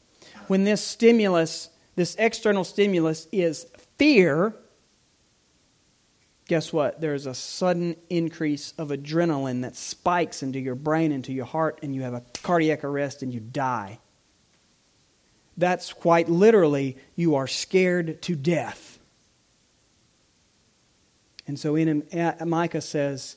[0.49, 3.66] When this stimulus, this external stimulus, is
[3.99, 4.53] fear,
[6.49, 7.01] guess what?
[7.01, 11.95] There's a sudden increase of adrenaline that spikes into your brain, into your heart, and
[11.95, 14.01] you have a cardiac arrest and you die.
[15.57, 18.99] That's quite literally, you are scared to death.
[21.47, 22.05] And so in
[22.45, 23.37] Micah says,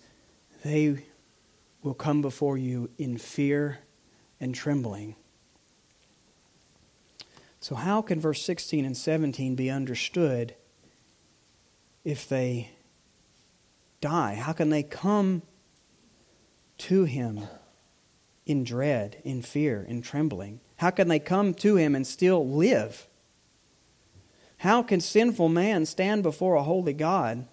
[0.64, 1.04] they
[1.84, 3.80] will come before you in fear
[4.40, 5.16] and trembling.
[7.60, 10.56] So, how can verse 16 and 17 be understood
[12.04, 12.72] if they
[14.02, 14.36] die?
[14.36, 15.44] How can they come
[16.80, 17.42] to him
[18.46, 20.60] in dread, in fear, in trembling?
[20.78, 23.08] How can they come to him and still live?
[24.58, 27.48] How can sinful man stand before a holy God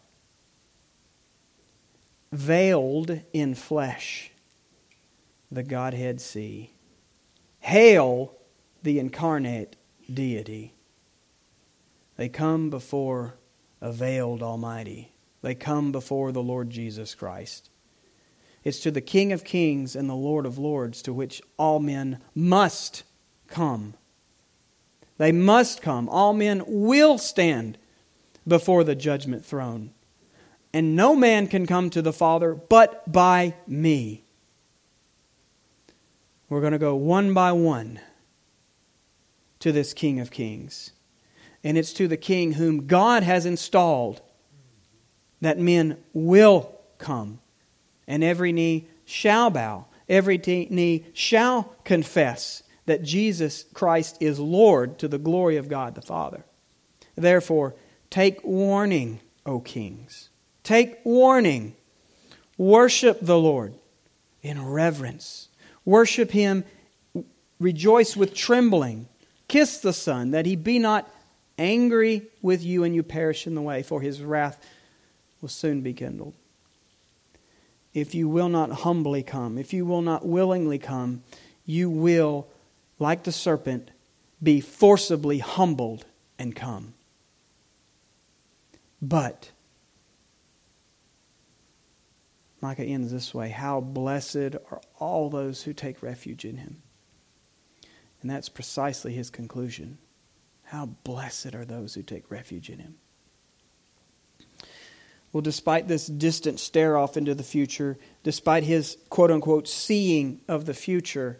[2.33, 4.31] veiled in flesh.
[5.51, 6.75] the Godhead see.
[7.61, 8.35] Hail
[8.83, 9.77] the incarnate
[10.13, 10.75] deity.
[12.17, 13.37] They come before
[13.81, 15.13] a veiled Almighty.
[15.43, 17.71] They come before the Lord Jesus Christ.
[18.65, 22.19] It's to the King of Kings and the Lord of Lords to which all men
[22.35, 23.05] must
[23.47, 23.95] come.
[25.17, 26.09] They must come.
[26.09, 27.79] All men will stand
[28.47, 29.93] before the judgment throne.
[30.73, 34.25] And no man can come to the Father but by me.
[36.49, 38.01] We're going to go one by one
[39.61, 40.93] to this King of Kings.
[41.65, 44.23] And it's to the King whom God has installed
[45.41, 47.41] that men will come.
[48.07, 55.09] And every knee shall bow, every knee shall confess that Jesus Christ is Lord to
[55.09, 56.45] the glory of God the Father.
[57.17, 57.75] Therefore,
[58.11, 60.31] take warning, O kings.
[60.63, 61.77] Take warning.
[62.57, 63.75] Worship the Lord
[64.43, 65.49] in reverence.
[65.85, 66.65] Worship him.
[67.61, 69.09] Rejoice with trembling.
[69.49, 71.11] Kiss the Son, that he be not
[71.59, 74.65] angry with you and you perish in the way, for his wrath
[75.41, 76.35] will soon be kindled.
[77.95, 81.23] If you will not humbly come, if you will not willingly come,
[81.65, 82.49] you will,
[82.99, 83.91] like the serpent,
[84.43, 86.07] be forcibly humbled
[86.39, 86.95] and come.
[89.01, 89.51] But,
[92.61, 96.83] Micah ends this way How blessed are all those who take refuge in him.
[98.21, 99.99] And that's precisely his conclusion.
[100.65, 102.97] How blessed are those who take refuge in him.
[105.39, 110.65] Well, despite this distant stare off into the future, despite his quote unquote seeing of
[110.65, 111.39] the future,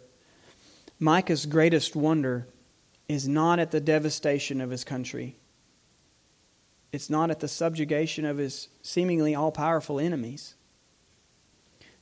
[0.99, 2.47] Micah's greatest wonder
[3.09, 5.35] is not at the devastation of his country.
[6.93, 10.55] It's not at the subjugation of his seemingly all powerful enemies.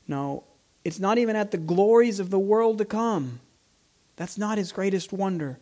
[0.07, 0.43] No,
[0.85, 3.39] it's not even at the glories of the world to come.
[4.17, 5.57] That's not his greatest wonder.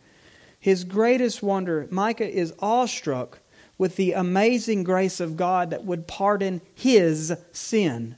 [0.60, 3.38] His greatest wonder, Micah is awestruck
[3.78, 8.16] with the amazing grace of God that would pardon his sin.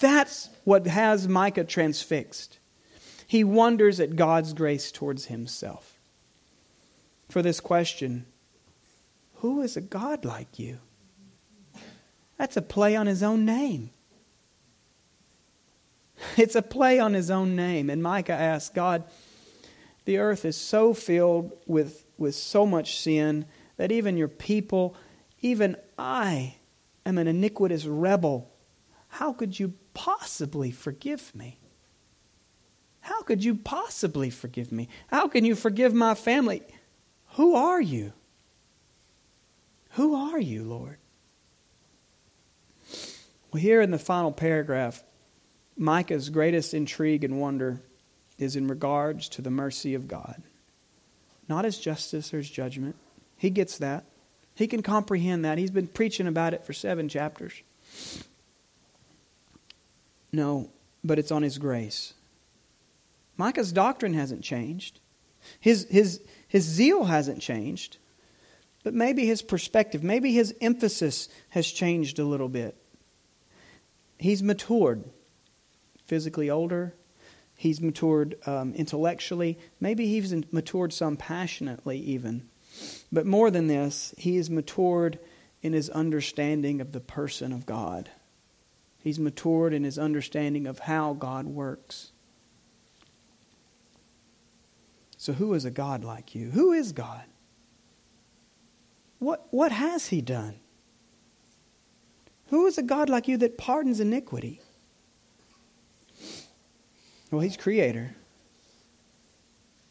[0.00, 2.58] That's what has Micah transfixed.
[3.26, 5.98] He wonders at God's grace towards himself.
[7.28, 8.26] For this question,
[9.36, 10.78] who is a God like you?
[12.38, 13.90] That's a play on his own name.
[16.36, 17.88] It's a play on his own name.
[17.90, 19.04] And Micah asks, God,
[20.06, 23.46] the earth is so filled with, with so much sin
[23.76, 24.94] that even your people,
[25.40, 26.56] even I,
[27.06, 28.50] am an iniquitous rebel.
[29.08, 31.58] How could you possibly forgive me?
[33.00, 34.88] How could you possibly forgive me?
[35.08, 36.62] How can you forgive my family?
[37.34, 38.12] Who are you?
[39.92, 40.98] Who are you, Lord?
[43.52, 45.02] Well, here in the final paragraph,
[45.76, 47.80] Micah's greatest intrigue and wonder
[48.38, 50.42] is in regards to the mercy of God.
[51.50, 52.94] Not his justice or his judgment.
[53.36, 54.04] He gets that.
[54.54, 55.58] He can comprehend that.
[55.58, 57.60] He's been preaching about it for seven chapters.
[60.32, 60.70] No,
[61.02, 62.14] but it's on his grace.
[63.36, 65.00] Micah's doctrine hasn't changed.
[65.58, 67.96] His, his, his zeal hasn't changed.
[68.84, 72.76] But maybe his perspective, maybe his emphasis has changed a little bit.
[74.18, 75.02] He's matured,
[76.06, 76.94] physically older.
[77.60, 79.58] He's matured um, intellectually.
[79.80, 82.48] Maybe he's matured some passionately, even.
[83.12, 85.18] But more than this, he is matured
[85.60, 88.08] in his understanding of the person of God.
[89.04, 92.12] He's matured in his understanding of how God works.
[95.18, 96.52] So, who is a God like you?
[96.52, 97.24] Who is God?
[99.18, 100.60] What, what has he done?
[102.46, 104.62] Who is a God like you that pardons iniquity?
[107.30, 108.14] Well, he's creator.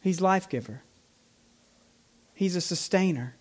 [0.00, 0.82] He's life giver.
[2.34, 3.34] He's a sustainer.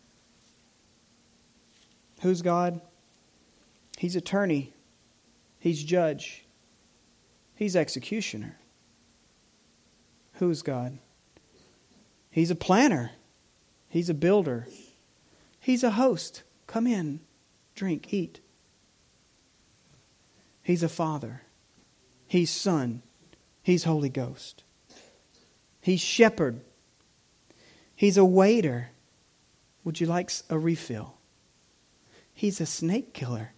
[2.21, 2.81] Who's God?
[3.97, 4.73] He's attorney.
[5.59, 6.45] He's judge.
[7.55, 8.57] He's executioner.
[10.33, 10.97] Who's God?
[12.31, 13.11] He's a planner.
[13.89, 14.67] He's a builder.
[15.59, 16.43] He's a host.
[16.67, 17.19] Come in,
[17.75, 18.39] drink, eat.
[20.61, 21.41] He's a father.
[22.27, 23.01] He's son.
[23.61, 24.63] He's Holy Ghost.
[25.81, 26.61] He's shepherd.
[27.95, 28.89] He's a waiter.
[29.83, 31.15] Would you like a refill?
[32.33, 33.53] He's a snake killer.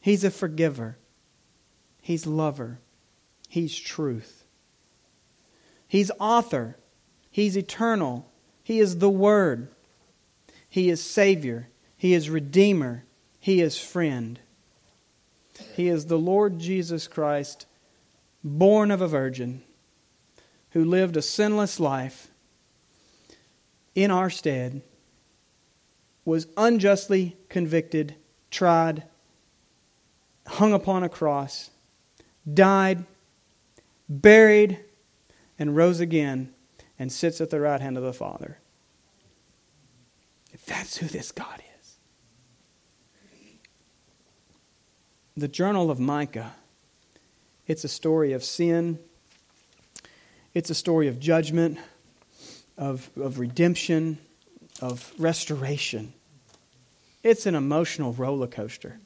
[0.00, 0.96] He's a forgiver.
[2.00, 2.78] He's lover.
[3.48, 4.44] He's truth.
[5.88, 6.76] He's author.
[7.30, 8.30] He's eternal.
[8.62, 9.68] He is the Word.
[10.68, 11.68] He is Savior.
[11.96, 13.04] He is Redeemer.
[13.40, 14.38] He is friend.
[15.74, 17.66] He is the Lord Jesus Christ,
[18.42, 19.62] born of a virgin,
[20.70, 22.28] who lived a sinless life
[23.94, 24.82] in our stead,
[26.24, 28.14] was unjustly convicted,
[28.50, 29.02] tried,
[30.46, 31.70] hung upon a cross,
[32.52, 33.04] died,
[34.08, 34.78] buried,
[35.58, 36.52] and rose again,
[36.98, 38.58] and sits at the right hand of the Father.
[40.52, 41.96] If That's who this God is.
[45.36, 46.54] The Journal of Micah,
[47.68, 48.98] it's a story of sin,
[50.54, 51.78] it's a story of judgment,
[52.76, 54.18] of, of redemption,
[54.80, 56.12] of restoration.
[57.22, 58.98] It's an emotional roller coaster.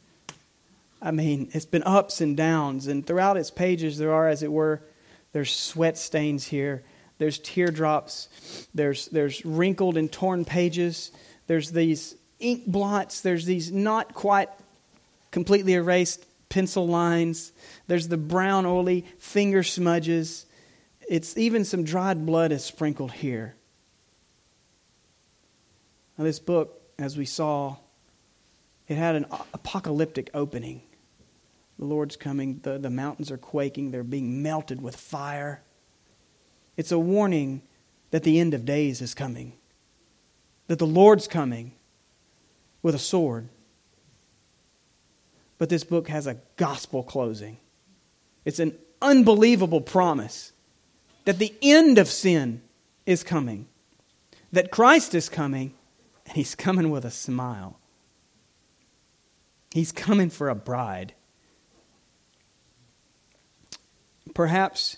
[1.00, 4.52] I mean, it's been ups and downs, and throughout its pages, there are, as it
[4.52, 4.80] were,
[5.32, 6.84] there's sweat stains here,
[7.18, 11.10] there's teardrops, there's, there's wrinkled and torn pages,
[11.48, 14.50] there's these ink blots, there's these not quite
[15.32, 17.50] completely erased pencil lines,
[17.86, 20.44] there's the brown, oily finger smudges.
[21.09, 23.57] It's even some dried blood is sprinkled here.
[26.18, 27.76] Now, this book, as we saw,
[28.86, 29.24] it had an
[29.55, 30.82] apocalyptic opening.
[31.78, 35.62] The Lord's coming, the, the mountains are quaking, they're being melted with fire.
[36.76, 37.62] It's a warning
[38.11, 39.55] that the end of days is coming,
[40.66, 41.72] that the Lord's coming
[42.82, 43.48] with a sword.
[45.62, 47.56] But this book has a gospel closing.
[48.44, 50.50] It's an unbelievable promise
[51.24, 52.62] that the end of sin
[53.06, 53.68] is coming,
[54.50, 55.74] that Christ is coming,
[56.26, 57.78] and he's coming with a smile.
[59.70, 61.14] He's coming for a bride.
[64.34, 64.96] Perhaps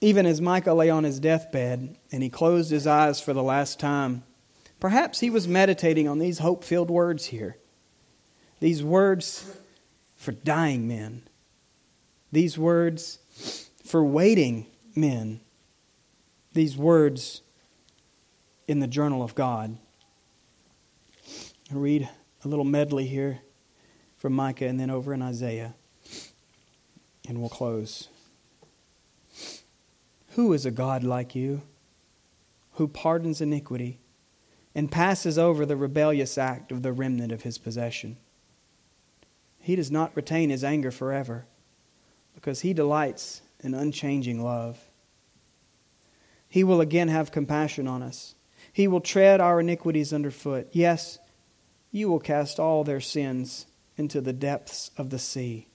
[0.00, 3.78] even as Micah lay on his deathbed and he closed his eyes for the last
[3.78, 4.24] time,
[4.80, 7.56] perhaps he was meditating on these hope filled words here.
[8.58, 9.48] These words
[10.26, 11.22] for dying men.
[12.32, 13.20] These words
[13.84, 14.66] for waiting
[14.96, 15.40] men.
[16.52, 17.42] These words
[18.66, 19.78] in the journal of God.
[21.70, 22.08] I'll read
[22.44, 23.38] a little medley here
[24.16, 25.76] from Micah and then over in Isaiah,
[27.28, 28.08] and we'll close.
[30.30, 31.62] Who is a God like you,
[32.72, 34.00] who pardons iniquity
[34.74, 38.16] and passes over the rebellious act of the remnant of his possession?
[39.66, 41.44] He does not retain his anger forever,
[42.36, 44.78] because he delights in unchanging love.
[46.48, 48.36] He will again have compassion on us.
[48.72, 50.68] He will tread our iniquities underfoot.
[50.70, 51.18] Yes,
[51.90, 55.66] you will cast all their sins into the depths of the sea.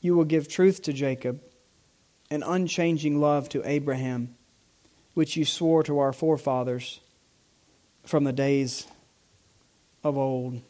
[0.00, 1.42] You will give truth to Jacob
[2.30, 4.36] and unchanging love to Abraham,
[5.12, 7.00] which you swore to our forefathers
[8.06, 8.86] from the days
[10.02, 10.62] of old.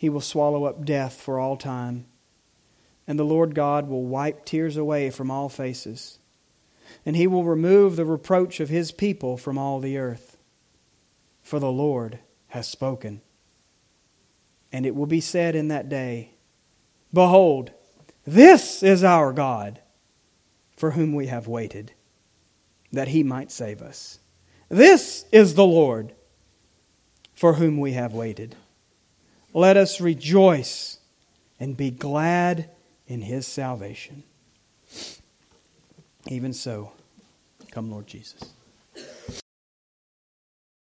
[0.00, 2.06] He will swallow up death for all time,
[3.06, 6.18] and the Lord God will wipe tears away from all faces,
[7.04, 10.38] and he will remove the reproach of his people from all the earth
[11.50, 13.20] for the Lord has spoken.
[14.72, 16.30] And it will be said in that day,
[17.12, 17.72] Behold,
[18.24, 19.80] this is our God,
[20.76, 21.92] for whom we have waited,
[22.92, 24.20] that he might save us.
[24.68, 26.14] This is the Lord,
[27.34, 28.54] for whom we have waited.
[29.52, 30.98] Let us rejoice
[31.58, 32.70] and be glad
[33.06, 34.22] in his salvation.
[36.28, 36.92] Even so,
[37.70, 38.40] come, Lord Jesus.